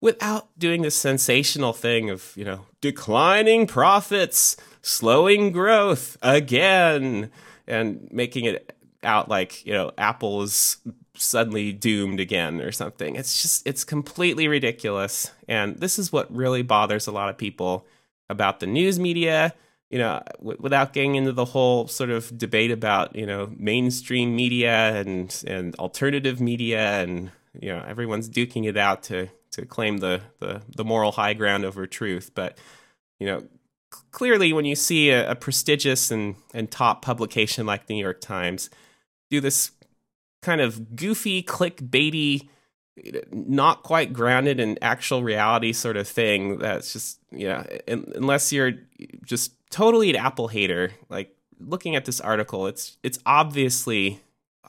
without 0.00 0.48
doing 0.58 0.82
this 0.82 0.96
sensational 0.96 1.72
thing 1.72 2.10
of, 2.10 2.32
you 2.36 2.44
know, 2.44 2.66
declining 2.80 3.66
profits, 3.66 4.56
slowing 4.82 5.52
growth 5.52 6.16
again, 6.20 7.30
and 7.66 8.08
making 8.10 8.44
it 8.44 8.76
out 9.02 9.28
like, 9.28 9.64
you 9.66 9.72
know, 9.72 9.92
Apple 9.98 10.42
is 10.42 10.78
suddenly 11.16 11.72
doomed 11.72 12.20
again 12.20 12.60
or 12.60 12.72
something. 12.72 13.16
It's 13.16 13.42
just, 13.42 13.66
it's 13.66 13.84
completely 13.84 14.48
ridiculous. 14.48 15.30
And 15.48 15.76
this 15.76 15.98
is 15.98 16.12
what 16.12 16.34
really 16.34 16.62
bothers 16.62 17.06
a 17.06 17.12
lot 17.12 17.28
of 17.28 17.38
people 17.38 17.86
about 18.28 18.60
the 18.60 18.66
news 18.66 18.98
media 18.98 19.54
you 19.94 20.00
know, 20.00 20.20
w- 20.38 20.58
without 20.60 20.92
getting 20.92 21.14
into 21.14 21.30
the 21.30 21.44
whole 21.44 21.86
sort 21.86 22.10
of 22.10 22.36
debate 22.36 22.72
about 22.72 23.14
you 23.14 23.26
know 23.26 23.52
mainstream 23.56 24.34
media 24.34 24.96
and 24.96 25.44
and 25.46 25.76
alternative 25.76 26.40
media 26.40 27.00
and 27.00 27.30
you 27.60 27.68
know 27.68 27.84
everyone's 27.86 28.28
duking 28.28 28.66
it 28.68 28.76
out 28.76 29.04
to 29.04 29.28
to 29.52 29.64
claim 29.64 29.98
the 29.98 30.20
the, 30.40 30.62
the 30.74 30.84
moral 30.84 31.12
high 31.12 31.34
ground 31.34 31.64
over 31.64 31.86
truth, 31.86 32.32
but 32.34 32.58
you 33.20 33.26
know 33.28 33.44
clearly 34.10 34.52
when 34.52 34.64
you 34.64 34.74
see 34.74 35.10
a, 35.10 35.30
a 35.30 35.34
prestigious 35.34 36.10
and 36.10 36.36
and 36.52 36.70
top 36.70 37.02
publication 37.02 37.66
like 37.66 37.86
the 37.86 37.94
New 37.94 38.02
York 38.02 38.20
Times 38.20 38.70
do 39.30 39.40
this 39.40 39.72
kind 40.42 40.60
of 40.60 40.96
goofy 40.96 41.42
clickbaity 41.42 42.48
not 43.32 43.82
quite 43.82 44.12
grounded 44.12 44.60
in 44.60 44.78
actual 44.80 45.22
reality 45.22 45.72
sort 45.72 45.96
of 45.96 46.06
thing 46.06 46.58
that's 46.58 46.92
just 46.92 47.18
yeah 47.32 47.64
unless 47.88 48.52
you're 48.52 48.72
just 49.24 49.52
totally 49.70 50.10
an 50.10 50.16
apple 50.16 50.46
hater 50.46 50.92
like 51.08 51.34
looking 51.58 51.96
at 51.96 52.04
this 52.04 52.20
article 52.20 52.68
it's 52.68 52.98
it's 53.02 53.18
obviously 53.26 54.20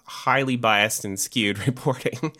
highly 0.05 0.55
biased 0.55 1.05
and 1.05 1.19
skewed 1.19 1.59
reporting. 1.67 2.33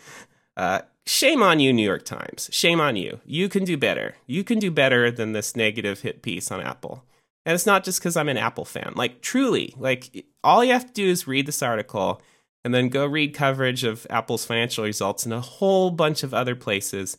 Uh, 0.55 0.81
shame 1.05 1.43
on 1.43 1.59
you 1.59 1.71
new 1.71 1.85
york 1.85 2.03
times 2.03 2.49
shame 2.51 2.81
on 2.81 2.95
you 2.95 3.19
you 3.25 3.47
can 3.47 3.63
do 3.63 3.77
better 3.77 4.15
you 4.25 4.43
can 4.43 4.59
do 4.59 4.71
better 4.71 5.11
than 5.11 5.33
this 5.33 5.55
negative 5.55 6.01
hit 6.01 6.21
piece 6.21 6.51
on 6.51 6.61
apple 6.61 7.03
and 7.45 7.53
it's 7.53 7.65
not 7.65 7.83
just 7.83 7.99
because 7.99 8.17
i'm 8.17 8.29
an 8.29 8.37
apple 8.37 8.65
fan 8.65 8.93
like 8.95 9.21
truly 9.21 9.73
like 9.77 10.25
all 10.43 10.63
you 10.63 10.73
have 10.73 10.85
to 10.85 10.93
do 10.93 11.07
is 11.07 11.27
read 11.27 11.45
this 11.45 11.61
article 11.61 12.21
and 12.65 12.73
then 12.73 12.89
go 12.89 13.05
read 13.05 13.35
coverage 13.35 13.83
of 13.83 14.07
Apple's 14.09 14.43
financial 14.43 14.83
results 14.83 15.23
in 15.23 15.31
a 15.31 15.39
whole 15.39 15.91
bunch 15.91 16.23
of 16.23 16.33
other 16.33 16.55
places, 16.55 17.15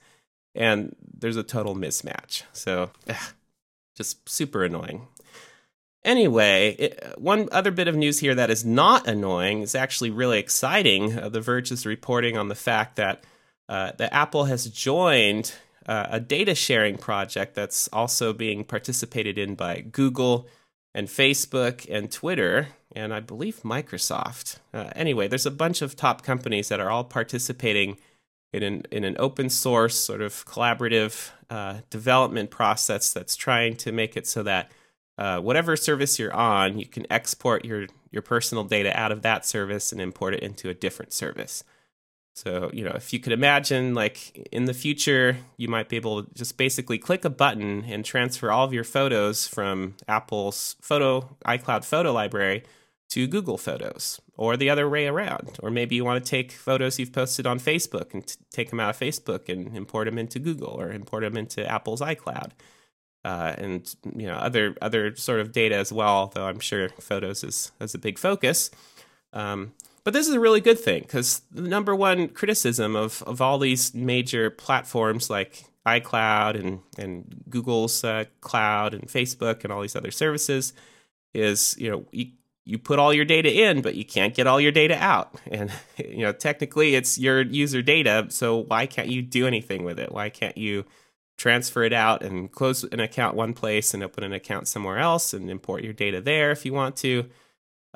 and 0.57 0.95
there's 1.17 1.37
a 1.37 1.45
total 1.45 1.77
mismatch. 1.77 2.43
So, 2.53 2.91
ugh, 3.09 3.33
just 3.95 4.29
super 4.29 4.65
annoying. 4.65 5.07
Anyway, 6.05 6.75
it, 6.81 7.15
one 7.17 7.49
other 7.53 7.71
bit 7.71 7.87
of 7.87 7.95
news 7.95 8.19
here 8.19 8.35
that 8.35 8.51
is 8.51 8.65
not 8.65 9.07
annoying 9.07 9.63
is 9.63 9.77
actually 9.77 10.11
really 10.11 10.41
exciting. 10.41 11.17
Uh, 11.17 11.29
the 11.29 11.41
Verge 11.41 11.71
is 11.71 11.87
reporting 11.87 12.37
on 12.37 12.49
the 12.49 12.57
fact 12.57 12.97
that 12.97 13.23
uh, 13.69 13.93
that 13.99 14.13
Apple 14.13 14.45
has 14.45 14.67
joined 14.67 15.55
uh, 15.87 16.07
a 16.11 16.21
data 16.21 16.55
sharing 16.55 16.99
project 16.99 17.55
that's 17.55 17.89
also 17.89 18.33
being 18.33 18.65
participated 18.65 19.39
in 19.39 19.55
by 19.55 19.81
Google 19.81 20.49
and 20.95 21.09
Facebook 21.09 21.87
and 21.91 22.11
Twitter 22.11 22.69
and 22.97 23.13
I 23.13 23.21
believe 23.21 23.61
Microsoft. 23.63 24.59
Uh, 24.73 24.91
anyway, 24.97 25.29
there's 25.29 25.47
a 25.47 25.51
bunch 25.51 25.83
of 25.83 25.95
top 25.95 26.23
companies 26.23 26.69
that 26.71 26.81
are 26.81 26.91
all 26.91 27.05
participating 27.05 27.99
in 28.53 28.63
an, 28.63 28.83
in 28.91 29.05
an 29.05 29.17
open 29.19 29.51
source 29.51 29.97
sort 29.99 30.23
of 30.23 30.47
collaborative 30.47 31.31
uh, 31.51 31.81
development 31.91 32.51
process 32.51 33.13
that's 33.13 33.37
trying 33.37 33.77
to 33.77 33.93
make 33.93 34.17
it 34.17 34.27
so 34.27 34.43
that 34.43 34.73
uh, 35.19 35.41
whatever 35.41 35.77
service 35.77 36.19
you're 36.19 36.35
on, 36.35 36.79
you 36.79 36.87
can 36.87 37.07
export 37.11 37.65
your, 37.65 37.87
your 38.11 38.23
personal 38.23 38.65
data 38.65 38.99
out 38.99 39.13
of 39.13 39.23
that 39.23 39.45
service 39.45 39.93
and 39.93 40.01
import 40.01 40.35
it 40.35 40.43
into 40.43 40.71
a 40.71 40.75
different 40.75 41.13
service. 41.13 41.63
So, 42.37 42.71
you 42.75 42.85
know, 42.85 42.93
if 42.95 43.15
you 43.15 43.19
could 43.19 43.33
imagine, 43.33 43.95
like 43.95 44.47
in 44.53 44.67
the 44.67 44.75
future, 44.75 45.39
you 45.57 45.69
might 45.69 45.89
be 45.89 45.97
able 45.97 46.23
to 46.23 46.35
just 46.35 46.59
basically 46.59 46.99
click 46.99 47.25
a 47.25 47.31
button 47.31 47.85
and 47.89 48.05
transfer 48.05 48.53
all 48.53 48.67
of 48.67 48.75
your 48.75 48.85
photos 48.85 49.49
from 49.49 49.95
Apple's 50.07 50.77
photo 50.83 51.35
iCloud 51.47 51.83
photo 51.83 52.13
library 52.13 52.63
to 53.09 53.27
Google 53.27 53.57
Photos, 53.57 54.21
or 54.37 54.59
the 54.59 54.69
other 54.69 54.87
way 54.87 55.07
around. 55.07 55.59
Or 55.63 55.71
maybe 55.71 55.97
you 55.97 56.05
want 56.05 56.23
to 56.23 56.31
take 56.31 56.53
photos 56.53 56.99
you've 56.99 57.13
posted 57.13 57.47
on 57.47 57.59
Facebook 57.59 58.13
and 58.13 58.27
t- 58.27 58.37
take 58.53 58.69
them 58.69 58.81
out 58.81 58.91
of 58.91 59.01
Facebook 59.01 59.49
and 59.49 59.75
import 59.75 60.05
them 60.05 60.19
into 60.19 60.39
Google 60.39 60.75
or 60.79 60.93
import 60.93 61.23
them 61.23 61.39
into 61.39 61.67
Apple's 61.67 62.03
iCloud. 62.03 62.51
Uh, 63.25 63.55
and 63.57 63.95
you 64.15 64.27
know 64.27 64.35
other 64.35 64.77
other 64.83 65.17
sort 65.17 65.41
of 65.41 65.53
data 65.53 65.75
as 65.75 65.91
well, 65.91 66.31
though 66.35 66.45
I'm 66.45 66.61
sure 66.61 66.91
photos 67.01 67.43
is, 67.43 67.73
is 67.81 67.95
a 67.95 67.99
big 67.99 68.19
focus. 68.19 68.71
Um, 69.33 69.73
but 70.07 70.13
this 70.13 70.29
is 70.29 70.35
a 70.35 70.39
really 70.39 70.61
good 70.61 70.79
thing 70.79 71.03
because 71.03 71.43
the 71.51 71.69
number 71.69 71.93
one 71.93 72.29
criticism 72.29 72.95
of, 72.95 73.25
of 73.25 73.41
all 73.41 73.59
these 73.59 73.93
major 73.93 74.51
platforms 74.51 75.29
like 75.29 75.65
iCloud 75.85 76.55
and, 76.55 76.79
and 76.97 77.43
Google's 77.51 78.05
uh, 78.05 78.27
cloud 78.41 78.95
and 78.95 79.09
Facebook 79.09 79.65
and 79.65 79.73
all 79.73 79.83
these 79.83 79.97
other 79.97 80.13
services 80.13 80.73
is, 81.35 81.75
you 81.77 81.91
know, 81.91 82.07
you, 82.13 82.27
you 82.65 82.79
put 82.79 83.01
all 83.01 83.13
your 83.13 83.25
data 83.25 83.53
in, 83.53 83.83
but 83.83 83.97
you 83.97 84.05
can't 84.05 84.33
get 84.33 84.47
all 84.47 84.61
your 84.61 84.71
data 84.71 84.97
out. 84.97 85.41
And, 85.51 85.73
you 85.97 86.19
know, 86.19 86.31
technically 86.31 86.95
it's 86.95 87.19
your 87.19 87.43
user 87.43 87.83
data. 87.83 88.27
So 88.29 88.59
why 88.59 88.87
can't 88.87 89.09
you 89.09 89.23
do 89.23 89.45
anything 89.45 89.83
with 89.83 89.99
it? 89.99 90.13
Why 90.13 90.29
can't 90.29 90.57
you 90.57 90.85
transfer 91.37 91.83
it 91.83 91.93
out 91.93 92.23
and 92.23 92.53
close 92.53 92.85
an 92.85 93.01
account 93.01 93.35
one 93.35 93.55
place 93.55 93.93
and 93.93 94.05
open 94.05 94.23
an 94.23 94.33
account 94.33 94.69
somewhere 94.69 94.99
else 94.99 95.35
and 95.35 95.51
import 95.51 95.83
your 95.83 95.93
data 95.93 96.21
there 96.21 96.53
if 96.53 96.65
you 96.65 96.73
want 96.73 96.95
to? 96.99 97.29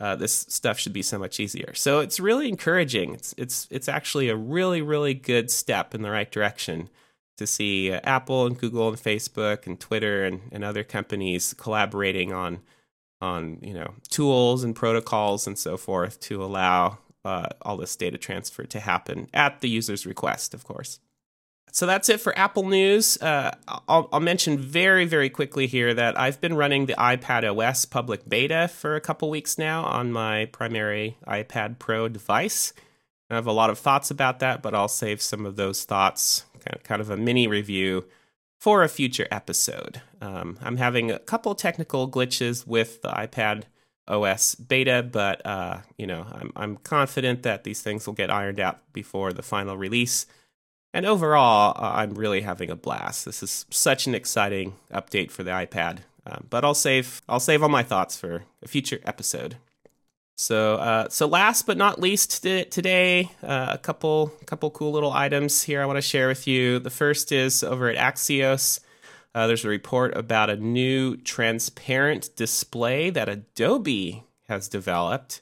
Uh, 0.00 0.16
this 0.16 0.46
stuff 0.48 0.78
should 0.78 0.94
be 0.94 1.02
so 1.02 1.18
much 1.18 1.38
easier. 1.38 1.74
So 1.74 2.00
it's 2.00 2.18
really 2.18 2.48
encouraging. 2.48 3.14
It's 3.14 3.34
it's 3.36 3.68
it's 3.70 3.88
actually 3.88 4.30
a 4.30 4.36
really 4.36 4.80
really 4.80 5.14
good 5.14 5.50
step 5.50 5.94
in 5.94 6.02
the 6.02 6.10
right 6.10 6.30
direction 6.30 6.88
to 7.36 7.46
see 7.46 7.92
uh, 7.92 8.00
Apple 8.02 8.46
and 8.46 8.58
Google 8.58 8.88
and 8.88 8.96
Facebook 8.96 9.66
and 9.66 9.78
Twitter 9.78 10.24
and, 10.24 10.40
and 10.52 10.64
other 10.64 10.82
companies 10.82 11.54
collaborating 11.54 12.32
on 12.32 12.60
on 13.20 13.58
you 13.60 13.74
know 13.74 13.94
tools 14.08 14.64
and 14.64 14.74
protocols 14.74 15.46
and 15.46 15.58
so 15.58 15.76
forth 15.76 16.18
to 16.20 16.42
allow 16.42 16.98
uh, 17.24 17.48
all 17.62 17.76
this 17.76 17.94
data 17.94 18.16
transfer 18.16 18.64
to 18.64 18.80
happen 18.80 19.28
at 19.34 19.60
the 19.60 19.68
user's 19.68 20.06
request, 20.06 20.54
of 20.54 20.64
course. 20.64 20.98
So 21.72 21.86
that's 21.86 22.08
it 22.08 22.20
for 22.20 22.36
Apple 22.38 22.68
News. 22.68 23.20
Uh, 23.20 23.54
I'll, 23.88 24.08
I'll, 24.12 24.20
mention 24.20 24.58
very, 24.58 25.04
very 25.04 25.30
quickly 25.30 25.66
here 25.66 25.94
that 25.94 26.18
I've 26.18 26.40
been 26.40 26.54
running 26.54 26.86
the 26.86 26.94
iPad 26.94 27.44
OS 27.44 27.84
public 27.84 28.28
beta 28.28 28.68
for 28.68 28.96
a 28.96 29.00
couple 29.00 29.30
weeks 29.30 29.56
now 29.56 29.84
on 29.84 30.12
my 30.12 30.46
primary 30.46 31.16
iPad 31.26 31.78
Pro 31.78 32.08
device. 32.08 32.72
I 33.30 33.36
have 33.36 33.46
a 33.46 33.52
lot 33.52 33.70
of 33.70 33.78
thoughts 33.78 34.10
about 34.10 34.40
that, 34.40 34.62
but 34.62 34.74
I'll 34.74 34.88
save 34.88 35.22
some 35.22 35.46
of 35.46 35.56
those 35.56 35.84
thoughts, 35.84 36.44
kind 36.82 37.00
of 37.00 37.10
a 37.10 37.16
mini 37.16 37.46
review, 37.46 38.06
for 38.58 38.82
a 38.82 38.88
future 38.88 39.28
episode. 39.30 40.02
Um, 40.20 40.58
I'm 40.60 40.76
having 40.76 41.10
a 41.10 41.18
couple 41.18 41.54
technical 41.54 42.10
glitches 42.10 42.66
with 42.66 43.00
the 43.02 43.08
iPad 43.08 43.64
OS 44.08 44.56
beta, 44.56 45.02
but 45.02 45.44
uh, 45.46 45.78
you 45.96 46.06
know 46.06 46.26
I'm, 46.30 46.52
I'm 46.56 46.76
confident 46.76 47.44
that 47.44 47.64
these 47.64 47.80
things 47.80 48.06
will 48.06 48.14
get 48.14 48.30
ironed 48.30 48.60
out 48.60 48.92
before 48.92 49.32
the 49.32 49.42
final 49.42 49.76
release. 49.76 50.26
And 50.92 51.06
overall, 51.06 51.74
uh, 51.76 51.92
I'm 51.94 52.14
really 52.14 52.40
having 52.40 52.70
a 52.70 52.76
blast. 52.76 53.24
This 53.24 53.42
is 53.42 53.66
such 53.70 54.06
an 54.06 54.14
exciting 54.14 54.74
update 54.92 55.30
for 55.30 55.42
the 55.42 55.52
iPad. 55.52 55.98
Um, 56.26 56.46
but 56.50 56.64
I'll 56.64 56.74
save 56.74 57.22
I'll 57.28 57.40
save 57.40 57.62
all 57.62 57.68
my 57.68 57.82
thoughts 57.82 58.18
for 58.18 58.44
a 58.62 58.68
future 58.68 59.00
episode. 59.04 59.56
So 60.36 60.76
uh, 60.76 61.08
so 61.08 61.26
last 61.26 61.66
but 61.66 61.76
not 61.76 62.00
least 62.00 62.42
today, 62.42 63.30
uh, 63.42 63.68
a 63.70 63.78
couple 63.78 64.32
couple 64.46 64.70
cool 64.70 64.92
little 64.92 65.12
items 65.12 65.62
here 65.62 65.80
I 65.82 65.86
want 65.86 65.96
to 65.96 66.02
share 66.02 66.28
with 66.28 66.46
you. 66.46 66.78
The 66.78 66.90
first 66.90 67.32
is 67.32 67.62
over 67.62 67.88
at 67.88 67.96
Axios. 67.96 68.80
Uh, 69.34 69.46
there's 69.46 69.64
a 69.64 69.68
report 69.68 70.16
about 70.16 70.50
a 70.50 70.56
new 70.56 71.16
transparent 71.16 72.34
display 72.36 73.10
that 73.10 73.28
Adobe 73.28 74.24
has 74.48 74.68
developed. 74.68 75.40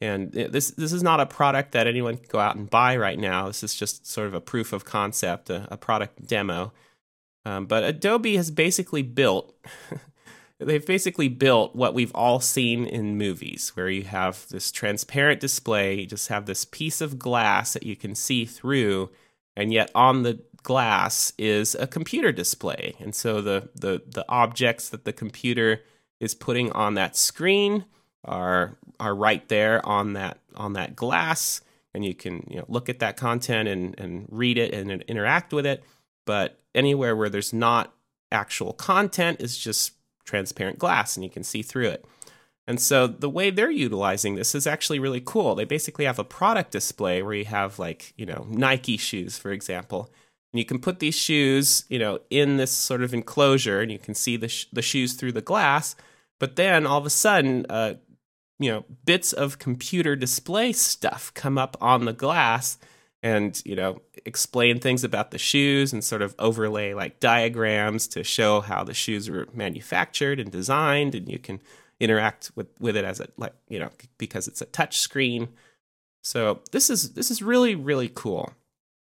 And 0.00 0.32
this 0.32 0.70
this 0.70 0.92
is 0.92 1.02
not 1.02 1.20
a 1.20 1.26
product 1.26 1.72
that 1.72 1.86
anyone 1.86 2.16
can 2.16 2.26
go 2.28 2.38
out 2.38 2.56
and 2.56 2.70
buy 2.70 2.96
right 2.96 3.18
now. 3.18 3.48
This 3.48 3.62
is 3.62 3.74
just 3.74 4.06
sort 4.06 4.26
of 4.26 4.34
a 4.34 4.40
proof 4.40 4.72
of 4.72 4.84
concept, 4.84 5.50
a, 5.50 5.68
a 5.70 5.76
product 5.76 6.26
demo. 6.26 6.72
Um, 7.44 7.66
but 7.66 7.84
Adobe 7.84 8.36
has 8.36 8.50
basically 8.50 9.02
built. 9.02 9.54
they've 10.58 10.84
basically 10.84 11.28
built 11.28 11.74
what 11.74 11.94
we've 11.94 12.14
all 12.14 12.40
seen 12.40 12.86
in 12.86 13.18
movies, 13.18 13.72
where 13.74 13.88
you 13.88 14.04
have 14.04 14.48
this 14.48 14.72
transparent 14.72 15.40
display. 15.40 16.00
You 16.00 16.06
just 16.06 16.28
have 16.28 16.46
this 16.46 16.64
piece 16.64 17.00
of 17.00 17.18
glass 17.18 17.74
that 17.74 17.82
you 17.82 17.96
can 17.96 18.14
see 18.14 18.46
through, 18.46 19.10
and 19.54 19.72
yet 19.72 19.90
on 19.94 20.22
the 20.22 20.40
glass 20.62 21.32
is 21.38 21.74
a 21.74 21.86
computer 21.86 22.32
display. 22.32 22.94
And 22.98 23.14
so 23.14 23.40
the 23.40 23.68
the 23.74 24.02
the 24.06 24.24
objects 24.28 24.88
that 24.90 25.04
the 25.04 25.12
computer 25.12 25.82
is 26.20 26.34
putting 26.34 26.70
on 26.72 26.94
that 26.94 27.16
screen 27.16 27.84
are 28.24 28.76
are 29.00 29.14
right 29.14 29.48
there 29.48 29.84
on 29.86 30.12
that 30.12 30.38
on 30.54 30.74
that 30.74 30.94
glass 30.94 31.60
and 31.94 32.04
you 32.04 32.14
can 32.14 32.46
you 32.48 32.56
know 32.56 32.64
look 32.68 32.88
at 32.88 33.00
that 33.00 33.16
content 33.16 33.68
and 33.68 33.98
and 33.98 34.26
read 34.30 34.58
it 34.58 34.72
and 34.72 35.02
interact 35.02 35.52
with 35.52 35.66
it 35.66 35.82
but 36.26 36.60
anywhere 36.74 37.16
where 37.16 37.28
there's 37.28 37.52
not 37.52 37.92
actual 38.32 38.72
content 38.72 39.40
is 39.40 39.58
just 39.58 39.94
transparent 40.24 40.78
glass 40.78 41.16
and 41.16 41.24
you 41.24 41.30
can 41.30 41.42
see 41.42 41.62
through 41.62 41.88
it. 41.88 42.04
And 42.66 42.80
so 42.80 43.06
the 43.06 43.28
way 43.28 43.50
they're 43.50 43.70
utilizing 43.70 44.36
this 44.36 44.54
is 44.54 44.66
actually 44.66 45.00
really 45.00 45.20
cool. 45.24 45.54
They 45.54 45.64
basically 45.64 46.04
have 46.04 46.20
a 46.20 46.24
product 46.24 46.70
display 46.70 47.22
where 47.22 47.34
you 47.34 47.46
have 47.46 47.78
like, 47.78 48.12
you 48.16 48.26
know, 48.26 48.46
Nike 48.48 48.96
shoes, 48.96 49.36
for 49.36 49.50
example. 49.50 50.10
And 50.52 50.58
you 50.58 50.64
can 50.64 50.78
put 50.78 51.00
these 51.00 51.16
shoes, 51.16 51.84
you 51.88 51.98
know, 51.98 52.20
in 52.30 52.58
this 52.58 52.70
sort 52.70 53.02
of 53.02 53.12
enclosure 53.12 53.80
and 53.80 53.90
you 53.90 53.98
can 53.98 54.14
see 54.14 54.36
the, 54.36 54.48
sh- 54.48 54.66
the 54.72 54.82
shoes 54.82 55.14
through 55.14 55.32
the 55.32 55.40
glass. 55.40 55.96
But 56.38 56.56
then 56.56 56.86
all 56.86 56.98
of 56.98 57.06
a 57.06 57.10
sudden, 57.10 57.66
uh, 57.68 57.94
you 58.60 58.70
know, 58.70 58.84
bits 59.04 59.32
of 59.32 59.58
computer 59.58 60.14
display 60.14 60.72
stuff 60.72 61.32
come 61.34 61.58
up 61.58 61.76
on 61.80 62.04
the 62.04 62.12
glass 62.12 62.78
and, 63.22 63.60
you 63.64 63.74
know, 63.74 64.00
explain 64.24 64.78
things 64.78 65.02
about 65.02 65.30
the 65.30 65.38
shoes 65.38 65.92
and 65.92 66.04
sort 66.04 66.22
of 66.22 66.34
overlay 66.38 66.94
like 66.94 67.20
diagrams 67.20 68.06
to 68.08 68.22
show 68.22 68.60
how 68.60 68.84
the 68.84 68.94
shoes 68.94 69.28
were 69.28 69.48
manufactured 69.52 70.38
and 70.38 70.52
designed. 70.52 71.14
And 71.14 71.28
you 71.28 71.38
can 71.38 71.60
interact 72.00 72.50
with 72.54 72.68
with 72.80 72.96
it 72.96 73.04
as 73.04 73.20
a 73.20 73.28
like 73.36 73.52
you 73.68 73.78
know 73.78 73.90
because 74.18 74.46
it's 74.48 74.62
a 74.62 74.66
touch 74.66 74.98
screen. 74.98 75.48
So 76.22 76.60
this 76.72 76.90
is 76.90 77.12
this 77.14 77.30
is 77.30 77.42
really 77.42 77.74
really 77.74 78.10
cool. 78.12 78.52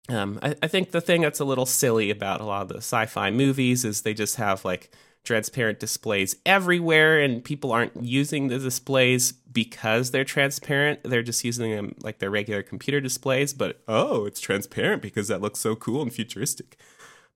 Um, 0.08 0.40
I, 0.44 0.56
I 0.62 0.68
think 0.68 0.92
the 0.92 1.02
thing 1.02 1.22
that's 1.22 1.40
a 1.40 1.46
little 1.46 1.66
silly 1.66 2.12
about 2.12 2.42
a 2.42 2.46
lot 2.46 2.62
of 2.64 2.68
the 2.68 2.78
sci-fi 2.78 3.32
movies 3.32 3.84
is 3.84 4.02
they 4.02 4.14
just 4.14 4.36
have 4.36 4.64
like 4.64 4.92
transparent 5.26 5.80
displays 5.80 6.36
everywhere 6.46 7.20
and 7.20 7.44
people 7.44 7.72
aren't 7.72 8.02
using 8.02 8.48
the 8.48 8.60
displays 8.60 9.32
because 9.32 10.12
they're 10.12 10.24
transparent. 10.24 11.02
They're 11.04 11.24
just 11.24 11.44
using 11.44 11.72
them 11.72 11.96
like 12.02 12.20
their 12.20 12.30
regular 12.30 12.64
computer 12.64 13.02
displays 13.02 13.54
but 13.54 13.82
oh 13.88 14.26
it's 14.26 14.40
transparent 14.40 15.02
because 15.02 15.28
that 15.28 15.42
looks 15.42 15.60
so 15.60 15.76
cool 15.76 16.02
and 16.02 16.14
futuristic. 16.14 16.78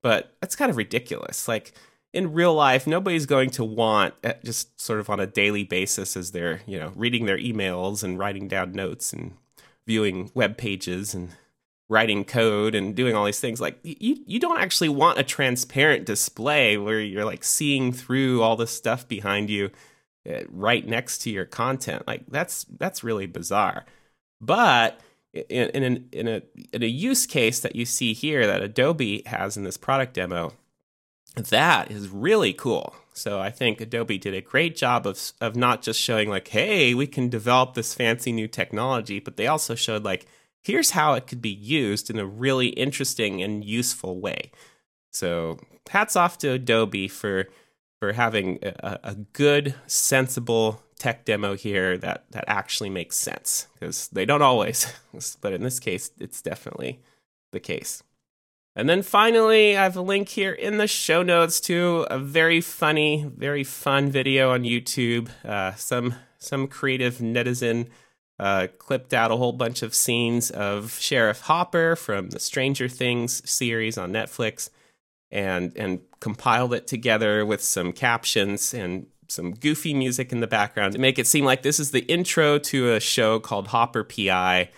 But 0.02 0.34
that's 0.40 0.56
kind 0.56 0.70
of 0.70 0.76
ridiculous. 0.76 1.46
Like 1.46 1.74
in 2.12 2.32
real 2.32 2.54
life, 2.54 2.86
nobody's 2.86 3.26
going 3.26 3.50
to 3.50 3.64
want 3.64 4.14
eh, 4.24 4.34
just 4.44 4.80
sort 4.80 5.00
of 5.00 5.10
on 5.10 5.20
a 5.20 5.26
daily 5.26 5.64
basis 5.64 6.16
as 6.16 6.32
they're, 6.32 6.60
you 6.66 6.78
know, 6.78 6.92
reading 6.96 7.26
their 7.26 7.38
emails 7.38 8.02
and 8.02 8.18
writing 8.18 8.48
down 8.48 8.72
notes 8.72 9.12
and 9.12 9.34
viewing 9.86 10.30
web 10.34 10.56
pages 10.56 11.14
and 11.14 11.30
writing 11.90 12.24
code 12.24 12.76
and 12.76 12.94
doing 12.94 13.16
all 13.16 13.24
these 13.24 13.40
things. 13.40 13.60
Like 13.60 13.78
you, 13.82 14.16
you 14.24 14.38
don't 14.38 14.60
actually 14.60 14.88
want 14.88 15.18
a 15.18 15.24
transparent 15.24 16.06
display 16.06 16.78
where 16.78 17.00
you're 17.00 17.24
like 17.24 17.42
seeing 17.42 17.92
through 17.92 18.42
all 18.42 18.56
the 18.56 18.68
stuff 18.68 19.06
behind 19.08 19.50
you 19.50 19.70
eh, 20.24 20.44
right 20.48 20.86
next 20.86 21.18
to 21.22 21.30
your 21.30 21.44
content. 21.44 22.06
Like 22.06 22.22
that's 22.28 22.64
that's 22.78 23.04
really 23.04 23.26
bizarre. 23.26 23.84
But 24.40 25.00
in, 25.32 25.68
in, 25.70 25.82
an, 25.82 26.08
in 26.12 26.28
a 26.28 26.42
in 26.72 26.82
a 26.84 26.86
use 26.86 27.26
case 27.26 27.58
that 27.60 27.74
you 27.74 27.84
see 27.84 28.14
here 28.14 28.46
that 28.46 28.62
Adobe 28.62 29.24
has 29.26 29.56
in 29.56 29.64
this 29.64 29.76
product 29.76 30.14
demo, 30.14 30.52
that 31.34 31.90
is 31.90 32.08
really 32.08 32.52
cool. 32.52 32.94
So 33.14 33.40
I 33.40 33.50
think 33.50 33.80
Adobe 33.80 34.16
did 34.16 34.32
a 34.32 34.40
great 34.40 34.76
job 34.76 35.08
of 35.08 35.32
of 35.40 35.56
not 35.56 35.82
just 35.82 36.00
showing 36.00 36.28
like, 36.28 36.46
hey, 36.46 36.94
we 36.94 37.08
can 37.08 37.28
develop 37.28 37.74
this 37.74 37.94
fancy 37.94 38.30
new 38.30 38.46
technology, 38.46 39.18
but 39.18 39.36
they 39.36 39.48
also 39.48 39.74
showed 39.74 40.04
like, 40.04 40.26
here's 40.62 40.90
how 40.90 41.14
it 41.14 41.26
could 41.26 41.42
be 41.42 41.50
used 41.50 42.10
in 42.10 42.18
a 42.18 42.26
really 42.26 42.68
interesting 42.68 43.42
and 43.42 43.64
useful 43.64 44.20
way. 44.20 44.50
So 45.12 45.58
hats 45.88 46.16
off 46.16 46.38
to 46.38 46.52
Adobe 46.52 47.08
for 47.08 47.48
for 47.98 48.12
having 48.14 48.58
a, 48.62 48.98
a 49.02 49.14
good, 49.14 49.74
sensible 49.86 50.82
tech 50.98 51.24
demo 51.24 51.54
here 51.54 51.98
that 51.98 52.24
that 52.30 52.44
actually 52.46 52.90
makes 52.90 53.16
sense 53.16 53.66
because 53.74 54.08
they 54.08 54.24
don't 54.24 54.42
always, 54.42 54.92
but 55.40 55.52
in 55.52 55.62
this 55.62 55.80
case, 55.80 56.10
it's 56.18 56.42
definitely 56.42 57.00
the 57.52 57.60
case. 57.60 58.02
And 58.76 58.88
then 58.88 59.02
finally, 59.02 59.76
I 59.76 59.82
have 59.82 59.96
a 59.96 60.00
link 60.00 60.28
here 60.28 60.52
in 60.52 60.78
the 60.78 60.86
show 60.86 61.22
notes 61.22 61.60
to 61.62 62.06
a 62.08 62.18
very 62.18 62.60
funny, 62.60 63.26
very 63.36 63.64
fun 63.64 64.10
video 64.10 64.52
on 64.52 64.62
YouTube. 64.62 65.28
Uh, 65.44 65.74
some 65.74 66.14
some 66.38 66.68
creative 66.68 67.18
netizen 67.18 67.88
uh, 68.40 68.68
clipped 68.78 69.12
out 69.12 69.30
a 69.30 69.36
whole 69.36 69.52
bunch 69.52 69.82
of 69.82 69.94
scenes 69.94 70.50
of 70.50 70.98
Sheriff 70.98 71.42
Hopper 71.42 71.94
from 71.94 72.30
the 72.30 72.40
Stranger 72.40 72.88
Things 72.88 73.48
series 73.48 73.98
on 73.98 74.12
Netflix, 74.12 74.70
and 75.30 75.76
and 75.76 76.00
compiled 76.20 76.72
it 76.74 76.86
together 76.86 77.44
with 77.44 77.62
some 77.62 77.92
captions 77.92 78.72
and 78.74 79.06
some 79.28 79.52
goofy 79.52 79.94
music 79.94 80.32
in 80.32 80.40
the 80.40 80.46
background 80.46 80.92
to 80.94 80.98
make 80.98 81.18
it 81.18 81.26
seem 81.26 81.44
like 81.44 81.62
this 81.62 81.78
is 81.78 81.92
the 81.92 82.00
intro 82.06 82.58
to 82.58 82.92
a 82.94 82.98
show 82.98 83.38
called 83.38 83.68
Hopper 83.68 84.02
PI 84.02 84.70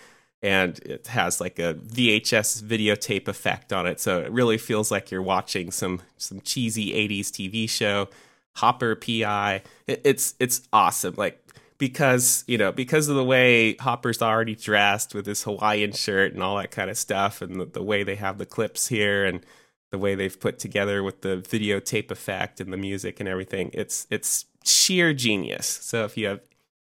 and 0.43 0.77
it 0.79 1.07
has 1.07 1.39
like 1.39 1.57
a 1.57 1.73
VHS 1.73 2.61
videotape 2.61 3.29
effect 3.29 3.71
on 3.71 3.87
it, 3.87 4.01
so 4.01 4.19
it 4.19 4.29
really 4.29 4.57
feels 4.57 4.91
like 4.91 5.09
you're 5.09 5.21
watching 5.21 5.71
some 5.71 6.01
some 6.17 6.41
cheesy 6.41 6.91
'80s 6.91 7.29
TV 7.29 7.67
show. 7.69 8.09
Hopper 8.57 8.95
PI, 8.95 9.63
it, 9.87 10.01
it's 10.03 10.35
it's 10.39 10.67
awesome. 10.73 11.15
Like 11.17 11.42
because 11.83 12.45
you 12.47 12.57
know 12.57 12.71
because 12.71 13.09
of 13.09 13.17
the 13.17 13.25
way 13.25 13.75
Hopper's 13.75 14.21
already 14.21 14.55
dressed 14.55 15.13
with 15.13 15.25
his 15.25 15.43
Hawaiian 15.43 15.91
shirt 15.91 16.33
and 16.33 16.41
all 16.41 16.55
that 16.55 16.71
kind 16.71 16.89
of 16.89 16.97
stuff, 16.97 17.41
and 17.41 17.59
the, 17.59 17.65
the 17.65 17.83
way 17.83 18.03
they 18.03 18.15
have 18.15 18.37
the 18.37 18.45
clips 18.45 18.87
here 18.87 19.25
and 19.25 19.45
the 19.91 19.97
way 19.97 20.15
they've 20.15 20.39
put 20.39 20.59
together 20.59 21.03
with 21.03 21.23
the 21.23 21.43
videotape 21.45 22.09
effect 22.09 22.61
and 22.61 22.71
the 22.71 22.77
music 22.77 23.19
and 23.19 23.27
everything, 23.27 23.69
it's 23.73 24.07
it's 24.09 24.45
sheer 24.63 25.13
genius. 25.13 25.67
So 25.67 26.05
if 26.05 26.15
you 26.15 26.27
have 26.27 26.39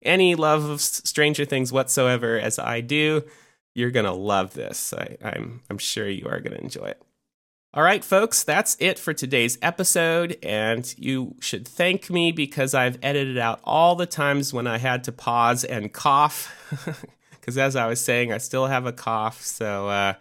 any 0.01 0.35
love 0.35 0.65
of 0.65 0.81
Stranger 0.81 1.45
Things 1.45 1.71
whatsoever, 1.71 2.41
as 2.41 2.59
I 2.59 2.81
do, 2.81 3.25
you're 3.75 3.91
gonna 3.91 4.15
love 4.15 4.55
this. 4.55 4.95
I, 4.95 5.19
I'm 5.23 5.61
I'm 5.69 5.77
sure 5.77 6.09
you 6.09 6.29
are 6.29 6.41
gonna 6.41 6.57
enjoy 6.57 6.87
it. 6.87 7.03
All 7.75 7.83
right, 7.83 8.03
folks, 8.03 8.45
that's 8.45 8.79
it 8.81 8.99
for 8.99 9.13
today's 9.13 9.59
episode, 9.61 10.39
and 10.43 10.93
you 10.97 11.35
should 11.41 11.69
thank 11.69 12.09
me 12.09 12.33
because 12.33 12.73
I've 12.73 12.99
edited 13.03 13.37
out 13.37 13.61
all 13.63 13.95
the 13.95 14.07
times 14.07 14.55
when 14.55 14.67
I 14.67 14.79
had 14.79 15.05
to 15.05 15.13
pause 15.13 15.65
and 15.65 15.93
cough. 15.93 16.55
Because 17.41 17.57
as 17.57 17.77
I 17.77 17.87
was 17.87 17.99
saying, 17.99 18.31
I 18.31 18.37
still 18.37 18.67
have 18.67 18.85
a 18.85 18.93
cough, 18.93 19.41
so 19.41 19.89
uh, 19.89 20.15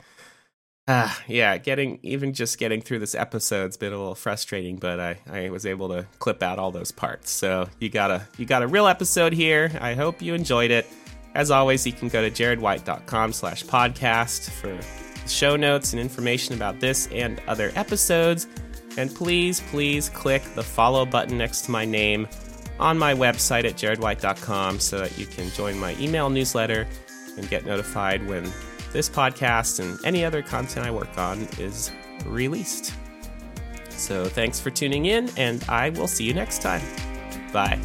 uh, 0.88 1.14
yeah, 1.28 1.58
getting 1.58 2.00
even 2.02 2.32
just 2.32 2.58
getting 2.58 2.80
through 2.80 3.00
this 3.00 3.16
episode's 3.16 3.76
been 3.76 3.92
a 3.92 3.98
little 3.98 4.16
frustrating, 4.16 4.78
but 4.78 4.98
I, 5.02 5.18
I 5.30 5.50
was 5.50 5.66
able 5.66 5.90
to 5.90 6.06
clip 6.20 6.42
out 6.42 6.58
all 6.58 6.72
those 6.72 6.94
parts. 6.94 7.30
So 7.32 7.68
you 7.82 7.90
got 7.90 8.12
a 8.12 8.26
you 8.38 8.46
got 8.46 8.64
a 8.64 8.68
real 8.68 8.88
episode 8.88 9.34
here. 9.34 9.78
I 9.82 9.94
hope 9.94 10.22
you 10.22 10.36
enjoyed 10.36 10.72
it. 10.72 10.88
As 11.36 11.52
always, 11.52 11.86
you 11.86 11.92
can 11.92 12.08
go 12.08 12.22
to 12.22 12.32
jaredwhite.com 12.32 13.34
slash 13.34 13.66
podcast 13.66 14.50
for 14.50 15.07
show 15.30 15.56
notes 15.56 15.94
and 15.94 16.00
information 16.00 16.56
about 16.56 16.80
this 16.80 17.08
and 17.12 17.42
other 17.48 17.72
episodes. 17.76 18.48
And 18.98 19.14
please, 19.14 19.60
please 19.70 20.10
click 20.10 20.44
the 20.56 20.64
follow 20.64 21.06
button 21.06 21.38
next 21.38 21.62
to 21.64 21.72
my 21.72 21.86
name 21.86 22.28
on 22.80 22.98
my 22.98 23.14
website 23.14 23.66
at 23.66 23.76
jaredwhite.com 23.76 24.80
so 24.80 25.00
that 25.00 25.18
you 25.18 25.26
can 25.26 25.50
join 25.52 25.78
my 25.78 25.96
email 26.00 26.30
newsletter 26.30 26.88
and 27.38 27.50
get 27.50 27.66
notified 27.66 28.26
when 28.28 28.44
this 28.94 29.10
podcast 29.10 29.80
and 29.80 30.04
any 30.06 30.24
other 30.24 30.42
content 30.42 30.86
I 30.86 30.92
work 30.92 31.18
on 31.18 31.48
is 31.60 31.92
released. 32.26 32.94
So 33.90 34.26
thanks 34.26 34.60
for 34.60 34.70
tuning 34.70 35.06
in, 35.06 35.30
and 35.38 35.64
I 35.68 35.90
will 35.90 36.08
see 36.08 36.24
you 36.24 36.34
next 36.34 36.62
time. 36.62 36.82
Bye. 37.52 37.80